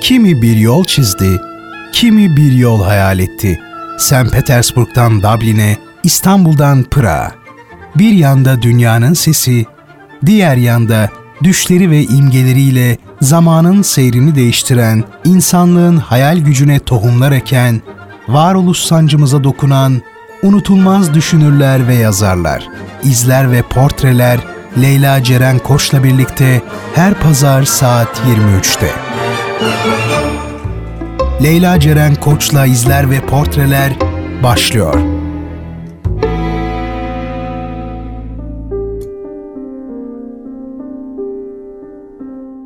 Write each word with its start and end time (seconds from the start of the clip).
Kimi 0.00 0.42
bir 0.42 0.56
yol 0.56 0.84
çizdi, 0.84 1.40
kimi 1.92 2.36
bir 2.36 2.52
yol 2.52 2.82
hayal 2.82 3.18
etti. 3.18 3.60
St. 3.98 4.32
Petersburg'dan 4.32 5.22
Dublin'e, 5.22 5.76
İstanbul'dan 6.04 6.82
Pırağa. 6.82 7.32
Bir 7.96 8.12
yanda 8.12 8.62
dünyanın 8.62 9.14
sesi, 9.14 9.66
diğer 10.26 10.56
yanda 10.56 11.08
düşleri 11.42 11.90
ve 11.90 12.02
imgeleriyle 12.02 12.98
zamanın 13.20 13.82
seyrini 13.82 14.34
değiştiren, 14.34 15.04
insanlığın 15.24 15.96
hayal 15.96 16.38
gücüne 16.38 16.78
tohumlar 16.78 17.32
eken, 17.32 17.82
varoluş 18.28 18.78
sancımıza 18.78 19.44
dokunan, 19.44 20.02
unutulmaz 20.42 21.14
düşünürler 21.14 21.88
ve 21.88 21.94
yazarlar, 21.94 22.68
izler 23.04 23.52
ve 23.52 23.62
portreler 23.62 24.38
Leyla 24.82 25.22
Ceren 25.22 25.58
Koç'la 25.58 26.04
birlikte 26.04 26.62
her 26.94 27.14
pazar 27.14 27.62
saat 27.62 28.20
23'te. 28.28 29.07
Leyla 31.42 31.80
Ceren 31.80 32.14
Koç'la 32.14 32.66
izler 32.66 33.10
ve 33.10 33.20
portreler 33.20 33.92
başlıyor. 34.42 34.94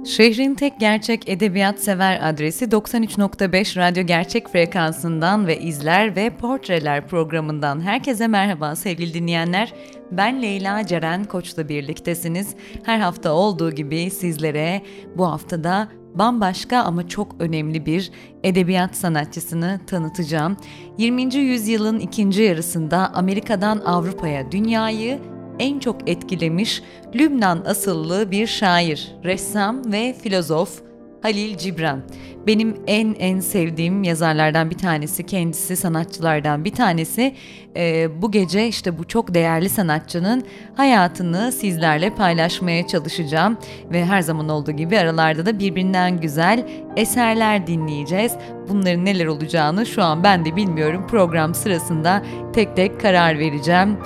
Şehrin 0.07 0.55
tek 0.55 0.81
gerçek 0.81 1.29
edebiyat 1.29 1.79
sever 1.79 2.19
adresi 2.23 2.65
93.5 2.65 3.77
Radyo 3.77 4.03
Gerçek 4.03 4.49
frekansından 4.49 5.47
ve 5.47 5.59
izler 5.61 6.17
ve 6.17 6.31
portreler 6.31 7.07
programından 7.07 7.81
herkese 7.81 8.27
merhaba 8.27 8.77
sevgili 8.77 9.15
dinleyenler. 9.15 9.73
Ben 10.11 10.43
Leyla 10.43 10.87
Ceren 10.87 11.25
Koç'la 11.25 11.69
birliktesiniz. 11.69 12.55
Her 12.85 12.99
hafta 12.99 13.33
olduğu 13.33 13.71
gibi 13.71 14.11
sizlere 14.11 14.83
bu 15.17 15.27
haftada 15.27 15.89
bambaşka 16.15 16.79
ama 16.79 17.09
çok 17.09 17.37
önemli 17.39 17.87
bir 17.87 18.11
edebiyat 18.45 18.97
sanatçısını 18.97 19.81
tanıtacağım. 19.87 20.57
20. 20.99 21.35
yüzyılın 21.35 21.99
ikinci 21.99 22.43
yarısında 22.43 23.11
Amerika'dan 23.15 23.79
Avrupa'ya 23.79 24.53
dünyayı 24.53 25.19
en 25.59 25.79
çok 25.79 26.11
etkilemiş 26.11 26.83
Lübnan 27.15 27.65
asıllı 27.67 28.31
bir 28.31 28.47
şair, 28.47 29.17
ressam 29.25 29.93
ve 29.93 30.13
filozof 30.23 30.83
Halil 31.23 31.59
Cibran. 31.59 32.03
Benim 32.47 32.77
en 32.87 33.15
en 33.15 33.41
sevdiğim 33.41 34.03
yazarlardan 34.03 34.71
bir 34.71 34.79
tanesi, 34.79 35.27
kendisi 35.27 35.77
sanatçılardan 35.77 36.65
bir 36.65 36.73
tanesi. 36.73 37.35
Ee, 37.77 38.23
bu 38.23 38.31
gece 38.31 38.69
işte 38.69 38.99
bu 38.99 39.09
çok 39.09 39.35
değerli 39.35 39.69
sanatçının 39.69 40.45
hayatını 40.77 41.53
sizlerle 41.53 42.15
paylaşmaya 42.15 42.87
çalışacağım. 42.87 43.59
Ve 43.93 44.05
her 44.05 44.21
zaman 44.21 44.49
olduğu 44.49 44.73
gibi 44.73 44.99
aralarda 44.99 45.47
da 45.47 45.59
birbirinden 45.59 46.21
güzel 46.21 46.69
eserler 46.97 47.67
dinleyeceğiz. 47.67 48.33
Bunların 48.69 49.05
neler 49.05 49.27
olacağını 49.27 49.87
şu 49.87 50.03
an 50.03 50.25
ben 50.25 50.45
de 50.45 50.57
bilmiyorum. 50.57 51.07
Program 51.07 51.55
sırasında 51.55 52.23
tek 52.53 52.77
tek 52.77 53.01
karar 53.01 53.39
vereceğim. 53.39 53.99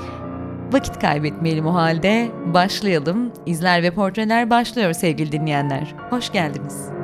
Vakit 0.73 0.99
kaybetmeyelim 0.99 1.67
o 1.67 1.75
halde. 1.75 2.29
Başlayalım. 2.55 3.33
İzler 3.47 3.83
ve 3.83 3.91
portreler 3.91 4.51
başlıyor 4.51 4.93
sevgili 4.93 5.33
dinleyenler. 5.33 5.95
Hoş 6.11 6.33
geldiniz. 6.33 6.96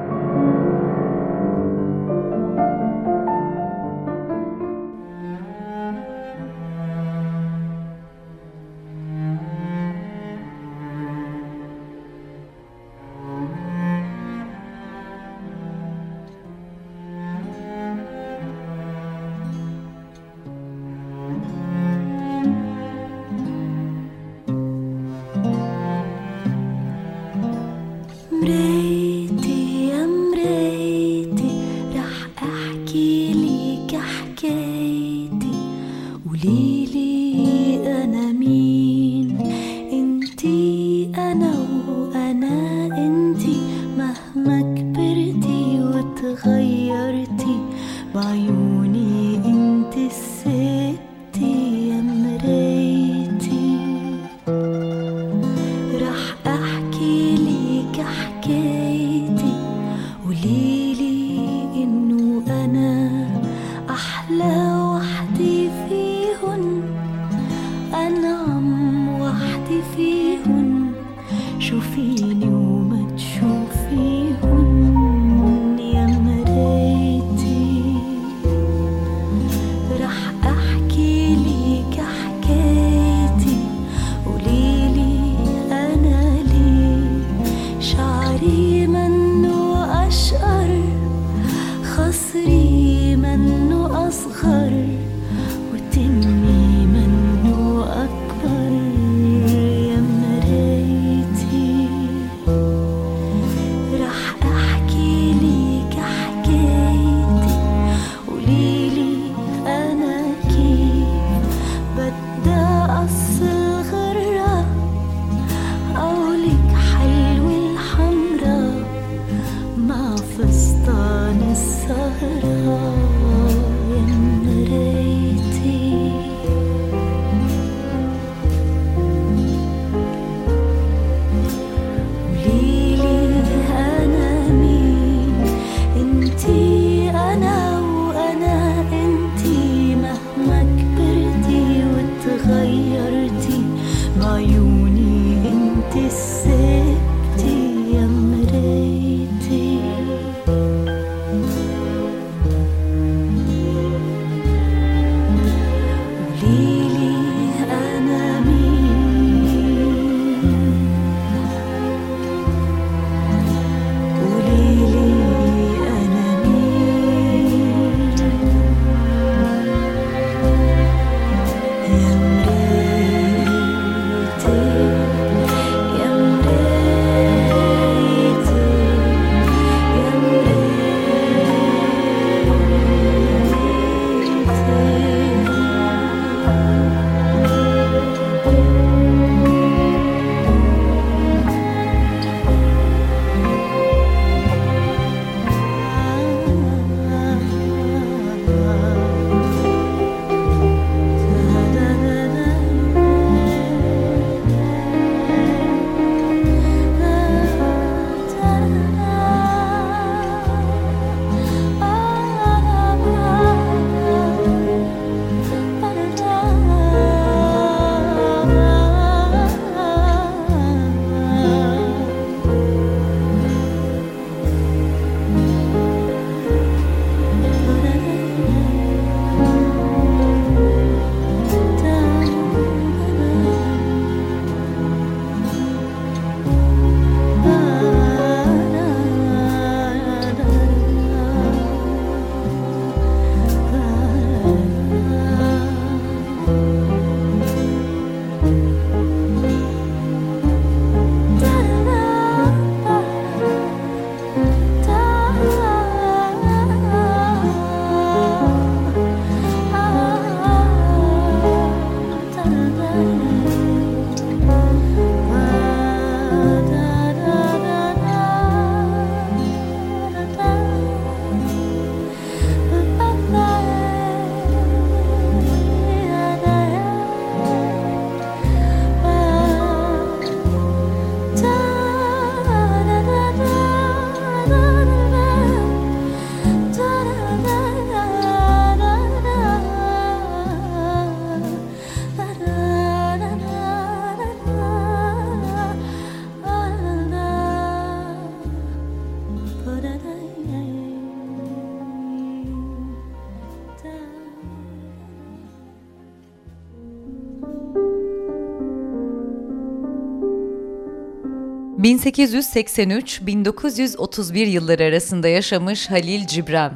1883-1931 311.82 314.38
yılları 314.38 314.84
arasında 314.84 315.28
yaşamış 315.28 315.90
Halil 315.90 316.26
Cibran. 316.26 316.72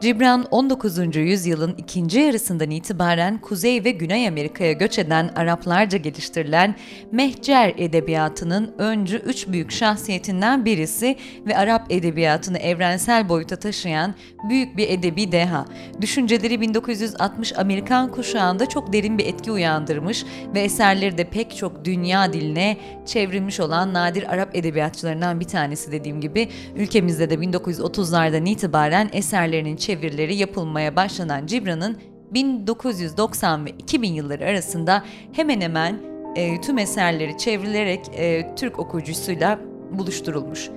Cibran 0.00 0.46
19. 0.50 1.16
yüzyılın 1.16 1.74
ikinci 1.78 2.20
yarısından 2.20 2.70
itibaren 2.70 3.38
Kuzey 3.38 3.84
ve 3.84 3.90
Güney 3.90 4.28
Amerika'ya 4.28 4.72
göç 4.72 4.98
eden 4.98 5.30
Araplarca 5.36 5.98
geliştirilen 5.98 6.74
Mehcer 7.12 7.74
edebiyatının 7.76 8.74
öncü 8.78 9.16
üç 9.16 9.48
büyük 9.48 9.72
şahsiyetinden 9.72 10.64
birisi 10.64 11.16
ve 11.46 11.56
Arap 11.56 11.86
edebiyatını 11.90 12.58
evrensel 12.58 13.28
boyuta 13.28 13.56
taşıyan 13.56 14.14
büyük 14.48 14.76
bir 14.76 14.88
edebi 14.88 15.32
deha. 15.32 15.64
Düşünceleri 16.00 16.60
1960 16.60 17.58
Amerikan 17.58 18.10
kuşağında 18.10 18.66
çok 18.66 18.92
derin 18.92 19.18
bir 19.18 19.26
etki 19.26 19.52
uyandırmış 19.52 20.24
ve 20.54 20.60
eserleri 20.60 21.18
de 21.18 21.24
pek 21.24 21.56
çok 21.56 21.84
dünya 21.84 22.32
diline 22.32 22.76
çevrilmiş 23.06 23.60
olan 23.60 23.94
nadir 23.94 24.32
Arap 24.32 24.56
edebiyatçılarından 24.56 25.40
bir 25.40 25.48
tanesi 25.48 25.92
dediğim 25.92 26.20
gibi 26.20 26.48
ülkemizde 26.76 27.30
de 27.30 27.34
1930'lardan 27.34 28.48
itibaren 28.48 29.10
eserlerinin 29.12 29.76
çevirileri 29.86 30.34
yapılmaya 30.34 30.96
başlanan 30.96 31.46
Cibran'ın 31.46 31.98
1990 32.30 33.66
ve 33.66 33.70
2000 33.70 34.12
yılları 34.12 34.44
arasında 34.44 35.04
hemen 35.32 35.60
hemen 35.60 36.00
e, 36.36 36.60
tüm 36.60 36.78
eserleri 36.78 37.38
çevrilerek 37.38 38.00
e, 38.14 38.54
Türk 38.56 38.78
okuyucusuyla 38.78 39.58
buluşturulmuş. 39.92 40.70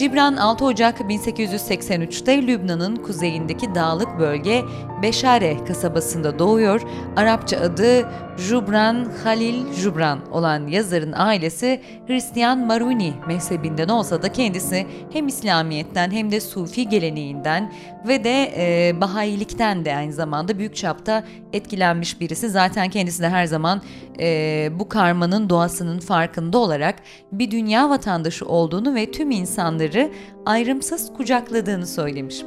Cibran 0.00 0.36
6 0.36 0.64
Ocak 0.64 1.00
1883'te 1.00 2.46
Lübnan'ın 2.46 2.96
kuzeyindeki 2.96 3.74
dağlık 3.74 4.18
bölge 4.18 4.64
Beşare 5.02 5.64
kasabasında 5.64 6.38
doğuyor. 6.38 6.80
Arapça 7.16 7.60
adı 7.60 8.08
Jubran 8.36 9.12
Halil 9.24 9.72
Jubran 9.72 10.32
olan 10.32 10.66
yazarın 10.66 11.12
ailesi 11.12 11.80
Hristiyan 12.06 12.66
Maruni 12.66 13.12
mezhebinden 13.26 13.88
olsa 13.88 14.22
da 14.22 14.32
kendisi 14.32 14.86
hem 15.12 15.28
İslamiyet'ten 15.28 16.10
hem 16.10 16.30
de 16.30 16.40
Sufi 16.40 16.88
geleneğinden 16.88 17.72
ve 18.08 18.24
de 18.24 18.52
e, 18.56 19.00
Bahayilikten 19.00 19.84
de 19.84 19.96
aynı 19.96 20.12
zamanda 20.12 20.58
büyük 20.58 20.76
çapta 20.76 21.24
etkilenmiş 21.52 22.20
birisi. 22.20 22.50
Zaten 22.50 22.88
kendisi 22.88 23.22
de 23.22 23.28
her 23.28 23.44
zaman 23.44 23.82
e, 24.20 24.68
bu 24.78 24.88
karmanın 24.88 25.50
doğasının 25.50 25.98
farkında 25.98 26.58
olarak 26.58 26.94
bir 27.32 27.50
dünya 27.50 27.90
vatandaşı 27.90 28.46
olduğunu 28.46 28.94
ve 28.94 29.10
tüm 29.10 29.30
insanları 29.90 30.10
ayrımsız 30.46 31.12
kucakladığını 31.12 31.86
söylemiş. 31.86 32.42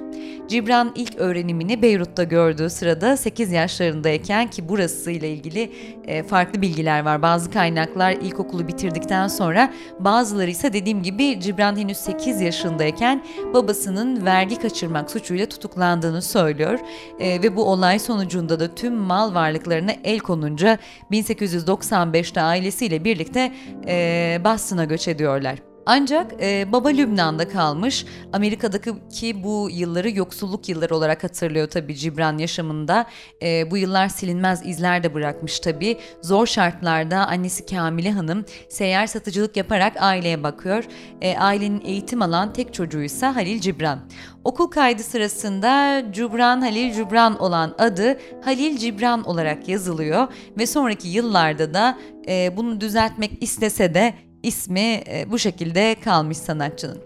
Cibran 0.48 0.92
ilk 0.96 1.16
öğrenimini 1.16 1.82
Beyrut'ta 1.82 2.24
gördüğü 2.24 2.70
sırada 2.70 3.18
8 3.18 3.52
yaşlarındayken 3.52 4.50
ki 4.50 4.70
burası 4.70 5.12
ile 5.12 5.30
ilgili 5.30 5.72
e, 6.08 6.24
farklı 6.24 6.62
bilgiler 6.62 7.06
var. 7.06 7.22
Bazı 7.22 7.52
kaynaklar 7.52 8.12
ilkokulu 8.12 8.68
bitirdikten 8.68 9.28
sonra 9.28 9.74
bazıları 10.00 10.50
ise 10.50 10.74
dediğim 10.74 11.04
gibi 11.04 11.40
Cibran 11.40 11.78
henüz 11.78 11.98
8 11.98 12.42
yaşındayken 12.42 13.24
babasının 13.54 14.26
vergi 14.26 14.60
kaçırmak 14.60 15.12
suçuyla 15.12 15.46
tutuklandığını 15.46 16.22
söylüyor. 16.22 16.80
E, 17.20 17.42
ve 17.42 17.56
bu 17.56 17.64
olay 17.64 18.00
sonucunda 18.00 18.60
da 18.60 18.76
tüm 18.76 18.94
mal 18.94 19.34
varlıklarına 19.34 19.92
el 20.04 20.20
konunca 20.20 20.78
1895'te 21.12 22.42
ailesiyle 22.42 23.04
birlikte 23.04 23.52
e, 23.88 24.42
Boston'a 24.46 24.86
göç 24.86 25.08
ediyorlar. 25.08 25.73
Ancak 25.86 26.32
e, 26.42 26.72
baba 26.72 26.90
Lübnan'da 26.90 27.50
kalmış. 27.50 28.06
Amerika'daki 28.34 28.92
ki 29.10 29.44
bu 29.44 29.70
yılları 29.72 30.10
yoksulluk 30.12 30.70
yılları 30.70 30.96
olarak 30.96 31.24
hatırlıyor 31.24 31.70
tabii 31.70 31.96
Cibran 31.96 32.38
yaşamında. 32.38 33.06
E, 33.42 33.72
bu 33.72 33.78
yıllar 33.78 34.10
silinmez 34.10 34.66
izler 34.66 35.04
de 35.04 35.14
bırakmış 35.14 35.60
tabii. 35.60 35.98
Zor 36.22 36.48
şartlarda 36.48 37.28
annesi 37.28 37.66
Kamile 37.66 38.12
Hanım 38.12 38.46
seyyar 38.70 39.08
satıcılık 39.08 39.58
yaparak 39.58 39.94
aileye 40.00 40.44
bakıyor. 40.44 40.84
E, 41.22 41.38
ailenin 41.38 41.82
eğitim 41.86 42.22
alan 42.22 42.54
tek 42.54 42.74
çocuğuysa 42.74 43.36
Halil 43.36 43.62
Cibran. 43.62 44.00
Okul 44.44 44.68
kaydı 44.68 45.04
sırasında 45.04 46.04
Cubran 46.12 46.62
Halil 46.62 46.94
Cubran 46.94 47.40
olan 47.40 47.76
adı 47.78 48.20
Halil 48.42 48.78
Cibran 48.78 49.24
olarak 49.24 49.68
yazılıyor 49.68 50.28
ve 50.58 50.66
sonraki 50.66 51.08
yıllarda 51.08 51.74
da 51.74 51.98
e, 52.28 52.58
bunu 52.58 52.82
düzeltmek 52.82 53.32
istese 53.42 53.94
de 53.94 54.14
ismi 54.44 55.04
e, 55.08 55.26
bu 55.32 55.40
şekilde 55.40 55.96
kalmış 56.04 56.38
sanatçının. 56.38 57.02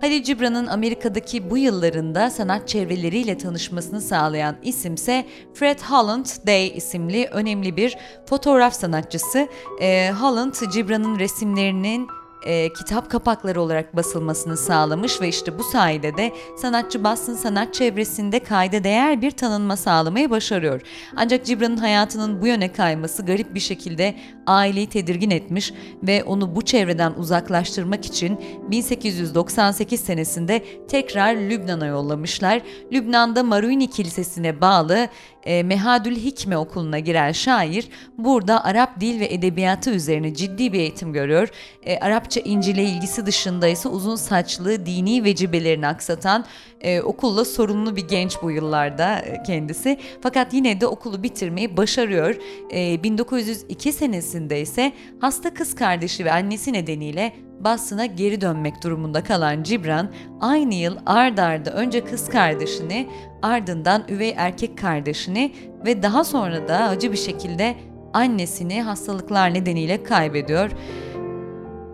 Halil 0.00 0.22
Cibran'ın 0.22 0.66
Amerika'daki 0.66 1.50
bu 1.50 1.58
yıllarında 1.58 2.30
sanat 2.30 2.68
çevreleriyle 2.68 3.38
tanışmasını 3.38 4.00
sağlayan 4.00 4.56
isimse 4.62 5.26
Fred 5.54 5.80
Holland 5.80 6.26
Day 6.46 6.76
isimli 6.76 7.26
önemli 7.26 7.76
bir 7.76 7.96
fotoğraf 8.26 8.74
sanatçısı. 8.74 9.48
E, 9.80 10.10
Holland, 10.10 10.54
Cibran'ın 10.72 11.18
resimlerinin 11.18 12.08
e, 12.46 12.72
kitap 12.72 13.10
kapakları 13.10 13.60
olarak 13.60 13.96
basılmasını 13.96 14.56
sağlamış 14.56 15.20
ve 15.20 15.28
işte 15.28 15.58
bu 15.58 15.64
sayede 15.64 16.16
de 16.16 16.32
sanatçı 16.56 17.04
Boston 17.04 17.34
sanat 17.34 17.74
çevresinde 17.74 18.38
kayda 18.38 18.84
değer 18.84 19.22
bir 19.22 19.30
tanınma 19.30 19.76
sağlamayı 19.76 20.30
başarıyor. 20.30 20.80
Ancak 21.16 21.46
Cibran'ın 21.46 21.76
hayatının 21.76 22.42
bu 22.42 22.46
yöne 22.46 22.72
kayması 22.72 23.26
garip 23.26 23.54
bir 23.54 23.60
şekilde 23.60 24.14
aileyi 24.46 24.86
tedirgin 24.86 25.30
etmiş 25.30 25.72
ve 26.02 26.24
onu 26.24 26.54
bu 26.56 26.62
çevreden 26.62 27.12
uzaklaştırmak 27.12 28.04
için 28.06 28.40
1898 28.70 30.00
senesinde 30.00 30.64
tekrar 30.88 31.34
Lübnan'a 31.36 31.86
yollamışlar. 31.86 32.62
Lübnan'da 32.92 33.42
Maruni 33.42 33.90
Kilisesi'ne 33.90 34.60
bağlı 34.60 35.08
e, 35.46 35.62
Mehadül 35.62 36.16
Hikme 36.16 36.56
okuluna 36.56 36.98
giren 36.98 37.32
şair 37.32 37.88
burada 38.18 38.64
Arap 38.64 39.00
dil 39.00 39.20
ve 39.20 39.26
edebiyatı 39.26 39.90
üzerine 39.90 40.34
ciddi 40.34 40.72
bir 40.72 40.78
eğitim 40.78 41.12
görüyor. 41.12 41.48
E, 41.82 41.98
Arapça 41.98 42.40
İncil'e 42.40 42.82
ilgisi 42.82 43.26
dışında 43.26 43.68
ise 43.68 43.88
uzun 43.88 44.16
saçlı 44.16 44.86
dini 44.86 45.24
vecibelerini 45.24 45.86
aksatan 45.86 46.44
e, 46.80 47.00
okulla 47.00 47.44
sorumlu 47.44 47.96
bir 47.96 48.08
genç 48.08 48.36
bu 48.42 48.50
yıllarda 48.50 49.18
e, 49.18 49.42
kendisi. 49.42 49.98
Fakat 50.22 50.54
yine 50.54 50.80
de 50.80 50.86
okulu 50.86 51.22
bitirmeyi 51.22 51.76
başarıyor. 51.76 52.36
E, 52.72 53.02
1902 53.02 53.92
senesinde 53.92 54.60
ise 54.60 54.92
hasta 55.20 55.54
kız 55.54 55.74
kardeşi 55.74 56.24
ve 56.24 56.32
annesi 56.32 56.72
nedeniyle 56.72 57.32
Boston'a 57.64 58.06
geri 58.06 58.40
dönmek 58.40 58.82
durumunda 58.84 59.24
kalan 59.24 59.62
Cibran 59.62 60.10
aynı 60.40 60.74
yıl 60.74 60.96
ard 61.06 61.38
arda 61.38 61.70
önce 61.70 62.04
kız 62.04 62.28
kardeşini 62.28 63.08
ardından 63.42 64.04
üvey 64.08 64.34
erkek 64.36 64.78
kardeşini 64.78 65.52
ve 65.86 66.02
daha 66.02 66.24
sonra 66.24 66.68
da 66.68 66.78
acı 66.78 67.12
bir 67.12 67.16
şekilde 67.16 67.74
annesini 68.12 68.82
hastalıklar 68.82 69.54
nedeniyle 69.54 70.02
kaybediyor. 70.02 70.70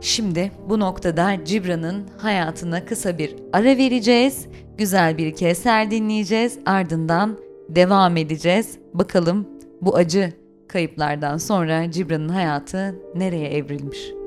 Şimdi 0.01 0.53
bu 0.69 0.81
noktada 0.81 1.45
Cibran'ın 1.45 2.07
hayatına 2.19 2.85
kısa 2.85 3.19
bir 3.19 3.37
ara 3.53 3.77
vereceğiz. 3.77 4.47
Güzel 4.79 5.19
bir 5.19 5.27
iki 5.27 5.47
eser 5.47 5.91
dinleyeceğiz. 5.91 6.59
Ardından 6.67 7.39
devam 7.69 8.17
edeceğiz. 8.17 8.79
Bakalım 8.95 9.49
bu 9.81 9.97
acı 9.97 10.33
kayıplardan 10.69 11.37
sonra 11.37 11.91
Cibran'ın 11.91 12.29
hayatı 12.29 12.95
nereye 13.15 13.49
evrilmiş? 13.49 14.18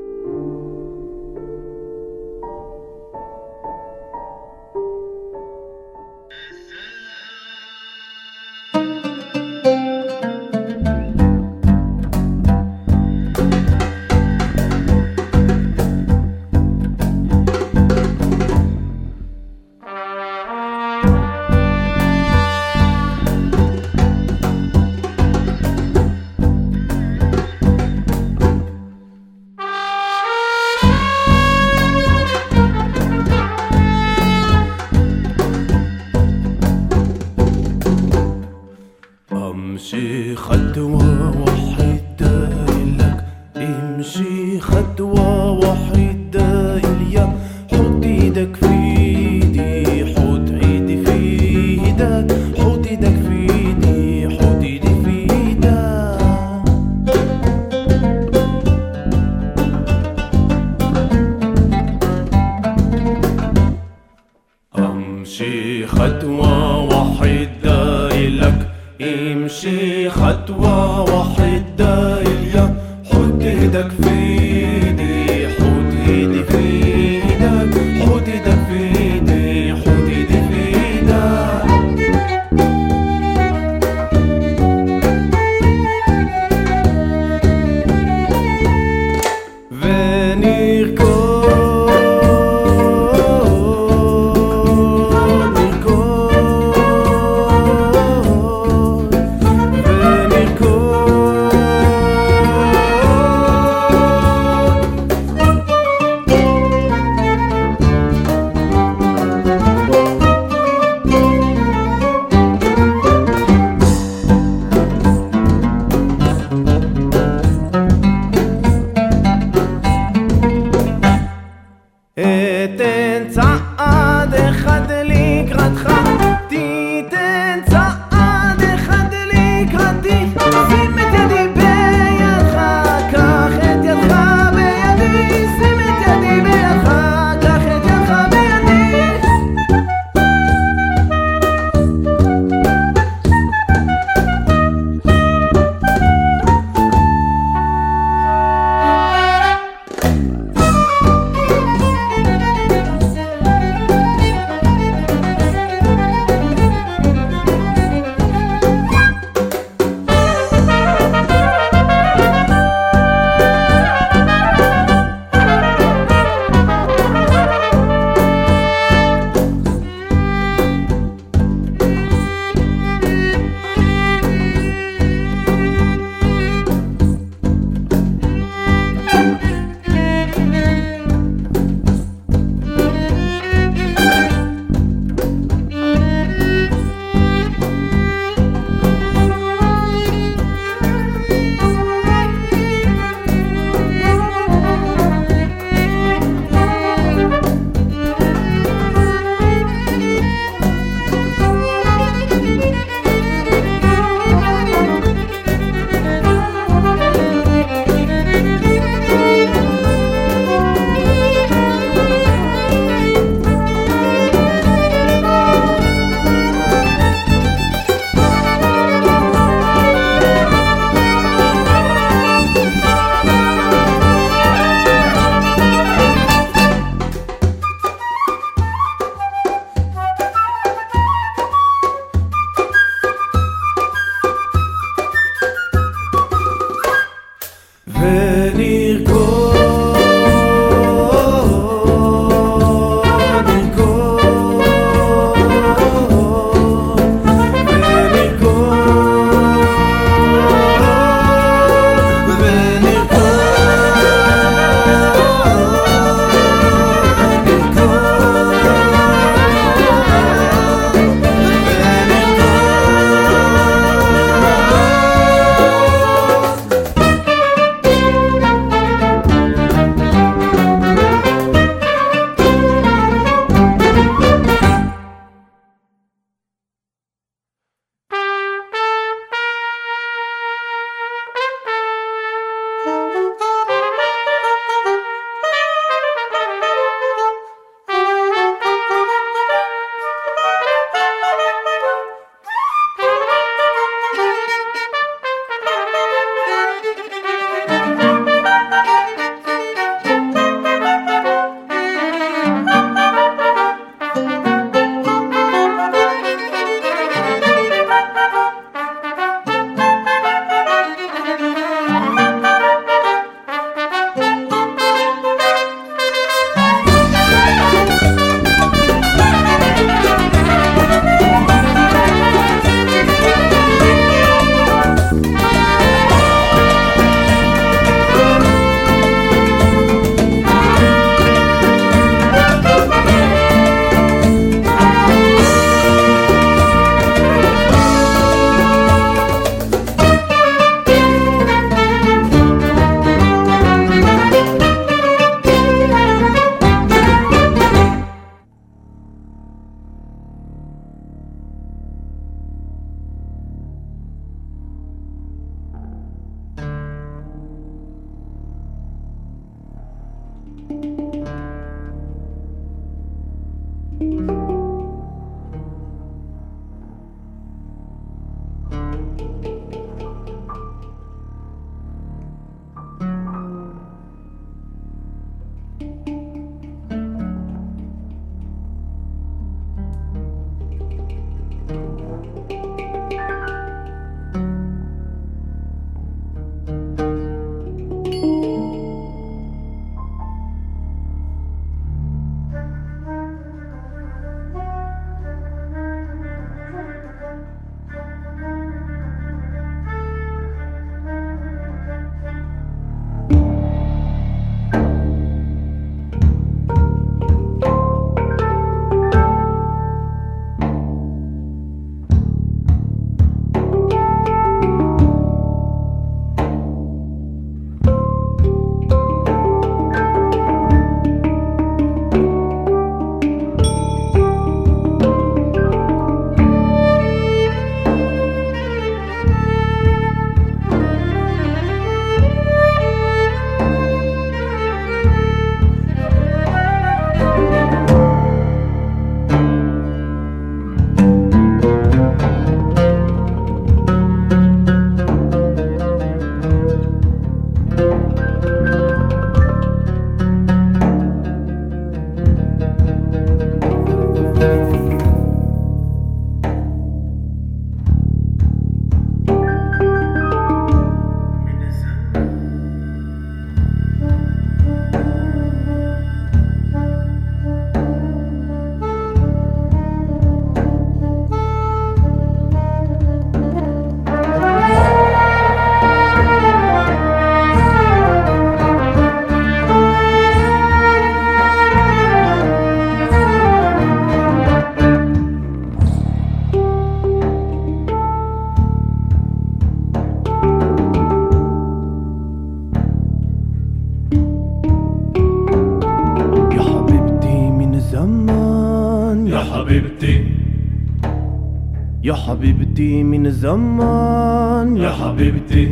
حبيبتي 502.81 503.03
من 503.03 503.31
زمان. 503.31 504.77
يا 504.77 504.89
حبيبتي. 504.89 505.67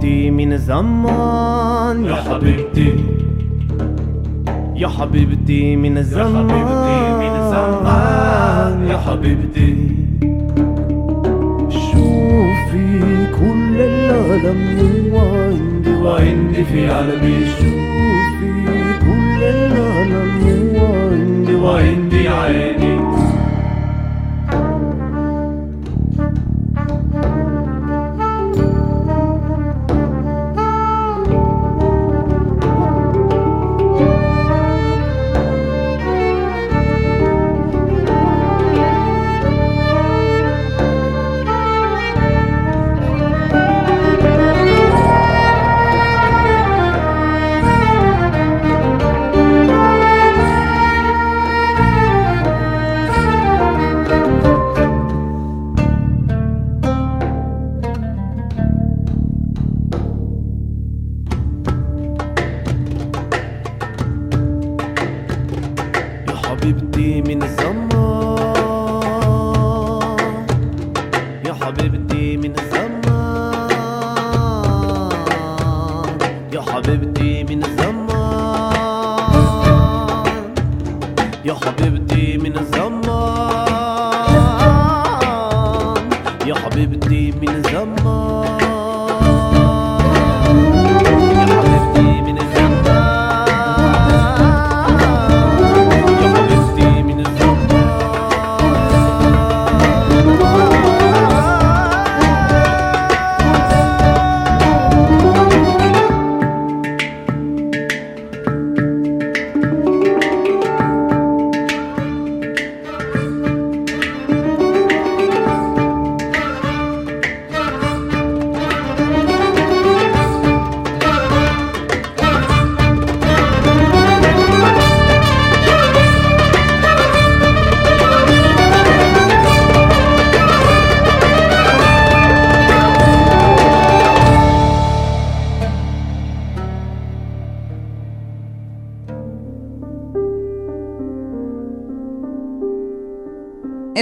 حبيبتي 0.00 0.30
من 0.30 0.58
زمان. 0.58 2.04
يا 2.04 2.14
حبيبتي. 2.14 2.94
يا 4.76 4.88
حبيبتي 4.88 5.76
من 5.76 6.02
زمان. 6.02 7.50
يا 8.88 8.96
حبيبتي. 8.96 9.76
شوفي 11.68 13.26
كل 13.40 13.76
العالم 13.76 14.60
وعندي 15.12 15.92
وعندي 16.02 16.64
في 16.64 16.88
قلبي 16.88 17.46
شوفي 17.46 18.52
كل 19.04 19.42
العالم 19.42 20.32
وعندي. 20.76 21.54
وعندي 21.54 21.99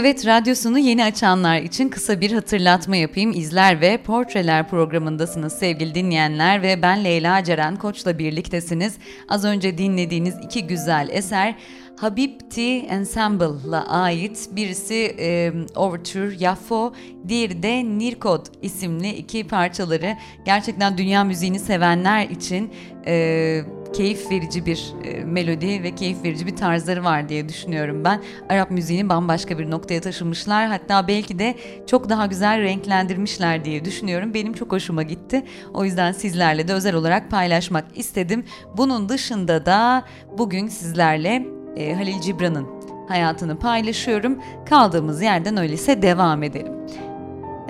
Evet, 0.08 0.26
radyosunu 0.26 0.78
yeni 0.78 1.04
açanlar 1.04 1.60
için 1.60 1.88
kısa 1.88 2.20
bir 2.20 2.32
hatırlatma 2.32 2.96
yapayım. 2.96 3.32
İzler 3.32 3.80
ve 3.80 3.98
Portreler 4.02 4.68
programındasınız 4.68 5.52
sevgili 5.52 5.94
dinleyenler 5.94 6.62
ve 6.62 6.82
ben 6.82 7.04
Leyla 7.04 7.44
Ceren 7.44 7.76
Koç'la 7.76 8.18
birliktesiniz. 8.18 8.94
Az 9.28 9.44
önce 9.44 9.78
dinlediğiniz 9.78 10.34
iki 10.44 10.66
güzel 10.66 11.08
eser 11.12 11.54
Habibti 12.00 12.78
Ensemble'la 12.78 13.88
ait 13.88 14.48
birisi 14.52 15.16
e, 15.18 15.52
Overture 15.76 16.36
Yafo, 16.38 16.92
diğeri 17.28 17.62
de 17.62 17.84
Nirkod 17.84 18.46
isimli 18.62 19.10
iki 19.10 19.46
parçaları 19.46 20.16
gerçekten 20.44 20.98
dünya 20.98 21.24
müziğini 21.24 21.58
sevenler 21.58 22.28
için 22.28 22.70
e, 23.06 23.62
keyif 23.92 24.30
verici 24.30 24.66
bir 24.66 24.92
e, 25.04 25.24
melodi 25.24 25.82
ve 25.82 25.94
keyif 25.94 26.24
verici 26.24 26.46
bir 26.46 26.56
tarzları 26.56 27.04
var 27.04 27.28
diye 27.28 27.48
düşünüyorum 27.48 28.04
ben. 28.04 28.22
Arap 28.48 28.70
müziğini 28.70 29.08
bambaşka 29.08 29.58
bir 29.58 29.70
noktaya 29.70 30.00
taşımışlar. 30.00 30.66
Hatta 30.66 31.08
belki 31.08 31.38
de 31.38 31.54
çok 31.86 32.08
daha 32.08 32.26
güzel 32.26 32.62
renklendirmişler 32.62 33.64
diye 33.64 33.84
düşünüyorum. 33.84 34.34
Benim 34.34 34.52
çok 34.52 34.72
hoşuma 34.72 35.02
gitti. 35.02 35.44
O 35.74 35.84
yüzden 35.84 36.12
sizlerle 36.12 36.68
de 36.68 36.72
özel 36.72 36.94
olarak 36.94 37.30
paylaşmak 37.30 37.84
istedim. 37.94 38.44
Bunun 38.76 39.08
dışında 39.08 39.66
da 39.66 40.04
bugün 40.38 40.68
sizlerle 40.68 41.46
e, 41.76 41.94
Halil 41.94 42.20
Cibran'ın 42.20 42.66
hayatını 43.08 43.58
paylaşıyorum. 43.58 44.38
Kaldığımız 44.68 45.22
yerden 45.22 45.56
öyleyse 45.56 46.02
devam 46.02 46.42
edelim. 46.42 46.72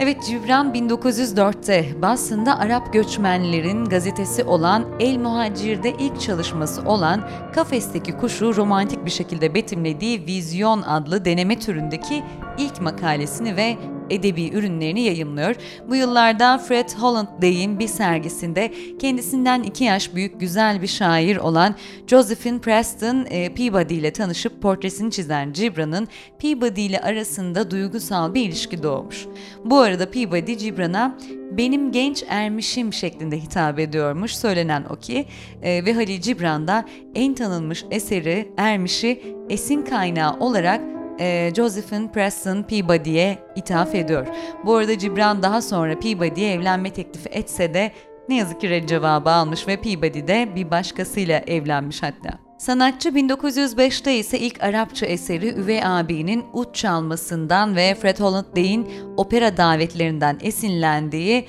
Evet 0.00 0.24
Cibran 0.26 0.74
1904'te 0.74 2.02
Boston'da 2.02 2.58
Arap 2.58 2.92
göçmenlerin 2.92 3.84
gazetesi 3.84 4.44
olan 4.44 4.86
El 5.00 5.18
Muhacir'de 5.18 5.92
ilk 5.92 6.20
çalışması 6.20 6.82
olan 6.82 7.28
Kafesteki 7.54 8.12
Kuşu 8.12 8.56
romantik 8.56 9.04
bir 9.04 9.10
şekilde 9.10 9.54
betimlediği 9.54 10.26
Vizyon 10.26 10.82
adlı 10.82 11.24
deneme 11.24 11.58
türündeki 11.58 12.24
ilk 12.58 12.80
makalesini 12.80 13.56
ve 13.56 13.76
edebi 14.10 14.48
ürünlerini 14.48 15.00
yayımlıyor. 15.00 15.54
Bu 15.88 15.96
yıllarda 15.96 16.58
Fred 16.58 16.90
Holland 16.98 17.28
Day'in 17.42 17.78
bir 17.78 17.88
sergisinde 17.88 18.72
kendisinden 18.98 19.62
iki 19.62 19.84
yaş 19.84 20.14
büyük 20.14 20.40
güzel 20.40 20.82
bir 20.82 20.86
şair 20.86 21.36
olan 21.36 21.74
Josephine 22.06 22.58
Preston 22.58 23.26
e, 23.30 23.54
Peabody 23.54 23.94
ile 23.94 24.10
tanışıp 24.10 24.62
portresini 24.62 25.10
çizen 25.10 25.52
Gibran'ın 25.52 26.08
Peabody 26.38 26.86
ile 26.86 27.00
arasında 27.00 27.70
duygusal 27.70 28.34
bir 28.34 28.48
ilişki 28.48 28.82
doğmuş. 28.82 29.26
Bu 29.64 29.78
arada 29.78 30.10
Peabody 30.10 30.52
Gibran'a 30.52 31.18
benim 31.50 31.92
genç 31.92 32.24
ermişim 32.28 32.92
şeklinde 32.92 33.38
hitap 33.38 33.78
ediyormuş 33.78 34.36
söylenen 34.36 34.84
o 34.90 34.96
ki 34.96 35.26
e, 35.62 35.84
ve 35.84 35.94
Halil 35.94 36.20
Cibran 36.20 36.68
da 36.68 36.84
en 37.14 37.34
tanınmış 37.34 37.84
eseri 37.90 38.52
Ermiş'i 38.56 39.22
esin 39.50 39.82
kaynağı 39.82 40.36
olarak 40.40 40.97
e, 41.20 41.52
Josephine 41.56 42.12
Preston 42.12 42.62
Peabody'ye 42.62 43.38
ithaf 43.56 43.94
ediyor. 43.94 44.26
Bu 44.64 44.74
arada 44.74 44.98
Cibran 44.98 45.42
daha 45.42 45.62
sonra 45.62 45.98
Peabody'ye 45.98 46.52
evlenme 46.52 46.90
teklifi 46.90 47.28
etse 47.28 47.74
de 47.74 47.92
ne 48.28 48.36
yazık 48.36 48.60
ki 48.60 48.70
red 48.70 48.88
cevabı 48.88 49.30
almış 49.30 49.68
ve 49.68 49.76
Peabody 49.76 50.26
de 50.26 50.48
bir 50.54 50.70
başkasıyla 50.70 51.38
evlenmiş 51.46 52.02
hatta. 52.02 52.38
Sanatçı 52.58 53.08
1905'te 53.08 54.16
ise 54.16 54.38
ilk 54.38 54.62
Arapça 54.62 55.06
eseri 55.06 55.48
Üvey 55.48 55.84
abinin 55.84 56.44
ut 56.52 56.74
çalmasından 56.74 57.76
ve 57.76 57.94
Fred 57.94 58.20
Holland 58.20 58.56
Day'in 58.56 58.88
opera 59.16 59.56
davetlerinden 59.56 60.38
esinlendiği 60.40 61.46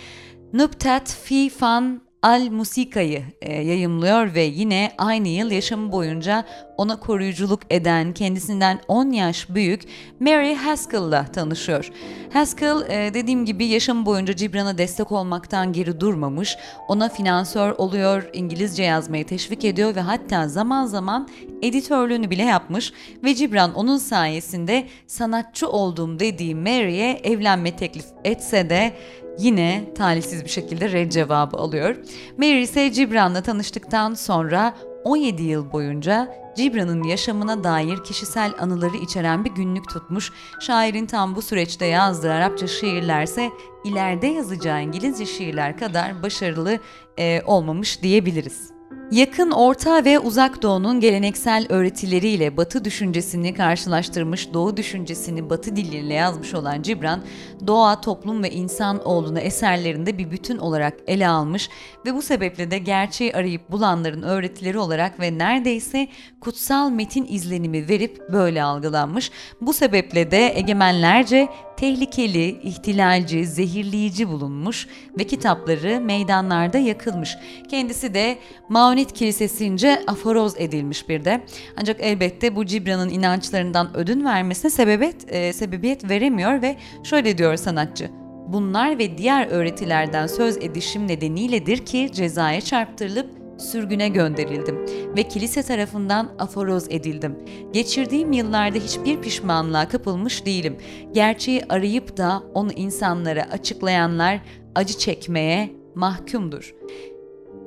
Nuptat 0.54 1.18
fi 1.24 1.50
fan 1.50 2.02
Al 2.22 2.50
Musika'yı 2.52 3.24
e, 3.42 3.54
yayımlıyor 3.54 4.34
ve 4.34 4.42
yine 4.42 4.92
aynı 4.98 5.28
yıl 5.28 5.52
yaşamı 5.52 5.92
boyunca 5.92 6.46
ona 6.78 7.00
koruyuculuk 7.00 7.60
eden 7.70 8.14
kendisinden 8.14 8.82
10 8.88 9.12
yaş 9.12 9.50
büyük 9.50 9.82
Mary 10.20 10.56
Haskell'la 10.56 11.26
tanışıyor. 11.26 11.92
Haskell 12.34 12.82
e, 12.90 13.14
dediğim 13.14 13.46
gibi 13.46 13.66
yaşamı 13.66 14.06
boyunca 14.06 14.36
Cibran'a 14.36 14.78
destek 14.78 15.12
olmaktan 15.12 15.74
geri 15.74 16.00
durmamış, 16.00 16.58
ona 16.88 17.10
finansör 17.10 17.72
oluyor, 17.72 18.30
İngilizce 18.34 18.84
yazmayı 18.84 19.26
teşvik 19.26 19.66
ediyor 19.66 19.96
ve 19.96 20.02
hatta 20.02 20.48
zaman 20.48 20.86
zaman 20.86 21.30
editörlüğünü 21.62 22.30
bile 22.30 22.44
yapmış 22.44 22.94
ve 23.24 23.36
Cibran 23.36 23.74
onun 23.74 23.98
sayesinde 23.98 24.88
sanatçı 25.08 25.70
olduğum 25.70 26.20
dediği 26.20 26.56
Mary'e 26.56 27.22
evlenme 27.24 27.76
teklif 27.76 28.06
etse 28.24 28.70
de 28.70 28.94
yine 29.40 29.94
talihsiz 29.96 30.44
bir 30.44 30.50
şekilde 30.50 30.92
red 30.92 31.12
cevabı 31.12 31.58
alıyor. 31.58 31.96
Mary 32.38 32.62
ise 32.62 32.92
Cibran'la 32.92 33.42
tanıştıktan 33.42 34.14
sonra 34.14 34.74
17 35.04 35.44
yıl 35.44 35.72
boyunca 35.72 36.36
Cibran'ın 36.58 37.04
yaşamına 37.04 37.64
dair 37.64 38.04
kişisel 38.04 38.54
anıları 38.60 38.98
içeren 38.98 39.46
bir 39.46 39.52
günlük 39.52 39.90
tutmuş. 39.90 40.32
Şairin 40.60 41.06
tam 41.06 41.36
bu 41.36 41.42
süreçte 41.42 41.86
yazdığı 41.86 42.32
Arapça 42.32 42.68
şiirlerse 42.68 43.50
ileride 43.86 44.28
yazacağı 44.28 44.84
İngilizce 44.84 45.26
şiirler 45.26 45.78
kadar 45.78 46.24
başarılı 46.24 46.80
e, 47.20 47.42
olmamış 47.46 48.02
diyebiliriz. 48.04 48.79
Yakın, 49.12 49.52
Orta 49.52 50.06
ve 50.06 50.20
Uzak 50.20 50.62
Doğu'nun 50.62 51.00
geleneksel 51.00 51.66
öğretileriyle 51.70 52.58
Batı 52.58 52.86
düşüncesini 52.86 53.54
karşılaştırmış, 53.54 54.54
Doğu 54.54 54.78
düşüncesini 54.78 55.50
Batı 55.50 55.76
diliyle 55.76 56.14
yazmış 56.14 56.54
olan 56.54 56.82
Cibran, 56.82 57.22
doğa, 57.68 58.02
toplum 58.02 58.44
ve 58.44 58.52
insan 58.52 59.06
olduğunu 59.06 59.40
eserlerinde 59.40 60.18
bir 60.18 60.32
bütün 60.32 60.58
olarak 60.58 60.94
ele 61.08 61.28
almış 61.28 61.70
ve 62.06 62.14
bu 62.14 62.22
sebeple 62.22 62.72
de 62.72 62.78
gerçeği 62.78 63.34
arayıp 63.34 63.72
bulanların 63.72 64.22
öğretileri 64.22 64.80
olarak 64.80 65.20
ve 65.20 65.38
neredeyse 65.38 66.08
kutsal 66.42 66.90
metin 66.90 67.26
izlenimi 67.30 67.88
verip 67.88 68.22
böyle 68.34 68.64
algılanmış. 68.64 69.32
Bu 69.62 69.74
sebeple 69.74 70.32
de 70.32 70.58
egemenlerce 70.58 71.48
tehlikeli, 71.80 72.60
ihtilalci, 72.64 73.46
zehirleyici 73.46 74.28
bulunmuş 74.30 74.88
ve 75.20 75.24
kitapları 75.24 76.02
meydanlarda 76.02 76.78
yakılmış. 76.78 77.38
Kendisi 77.70 78.14
de 78.14 78.38
Maunit 78.70 79.14
Kilisesince 79.14 80.04
aforoz 80.08 80.54
edilmiş 80.58 81.10
bir 81.10 81.26
de. 81.26 81.42
Ancak 81.78 81.98
elbette 82.00 82.56
bu 82.56 82.66
Cibran'ın 82.66 83.10
inançlarından 83.10 83.98
ödün 83.98 84.26
vermesine 84.26 84.72
sebebiyet, 84.72 85.34
e, 85.34 85.54
sebebiyet 85.54 86.10
veremiyor 86.10 86.62
ve 86.62 86.76
şöyle 87.04 87.38
diyor 87.38 87.56
sanatçı. 87.56 88.10
Bunlar 88.48 89.00
ve 89.00 89.18
diğer 89.18 89.48
öğretilerden 89.48 90.28
söz 90.28 90.58
edişim 90.58 91.08
nedeniyledir 91.08 91.86
ki 91.86 92.10
cezaya 92.14 92.62
çarptırılıp 92.62 93.39
sürgüne 93.60 94.10
gönderildim 94.10 94.86
ve 95.18 95.24
kilise 95.24 95.64
tarafından 95.64 96.32
aforoz 96.40 96.86
edildim. 96.90 97.36
Geçirdiğim 97.74 98.32
yıllarda 98.32 98.78
hiçbir 98.78 99.22
pişmanlığa 99.22 99.88
kapılmış 99.88 100.46
değilim. 100.46 100.78
Gerçeği 101.12 101.64
arayıp 101.70 102.18
da 102.18 102.44
onu 102.54 102.72
insanlara 102.72 103.44
açıklayanlar 103.52 104.40
acı 104.76 104.98
çekmeye 104.98 105.70
mahkumdur. 105.96 106.76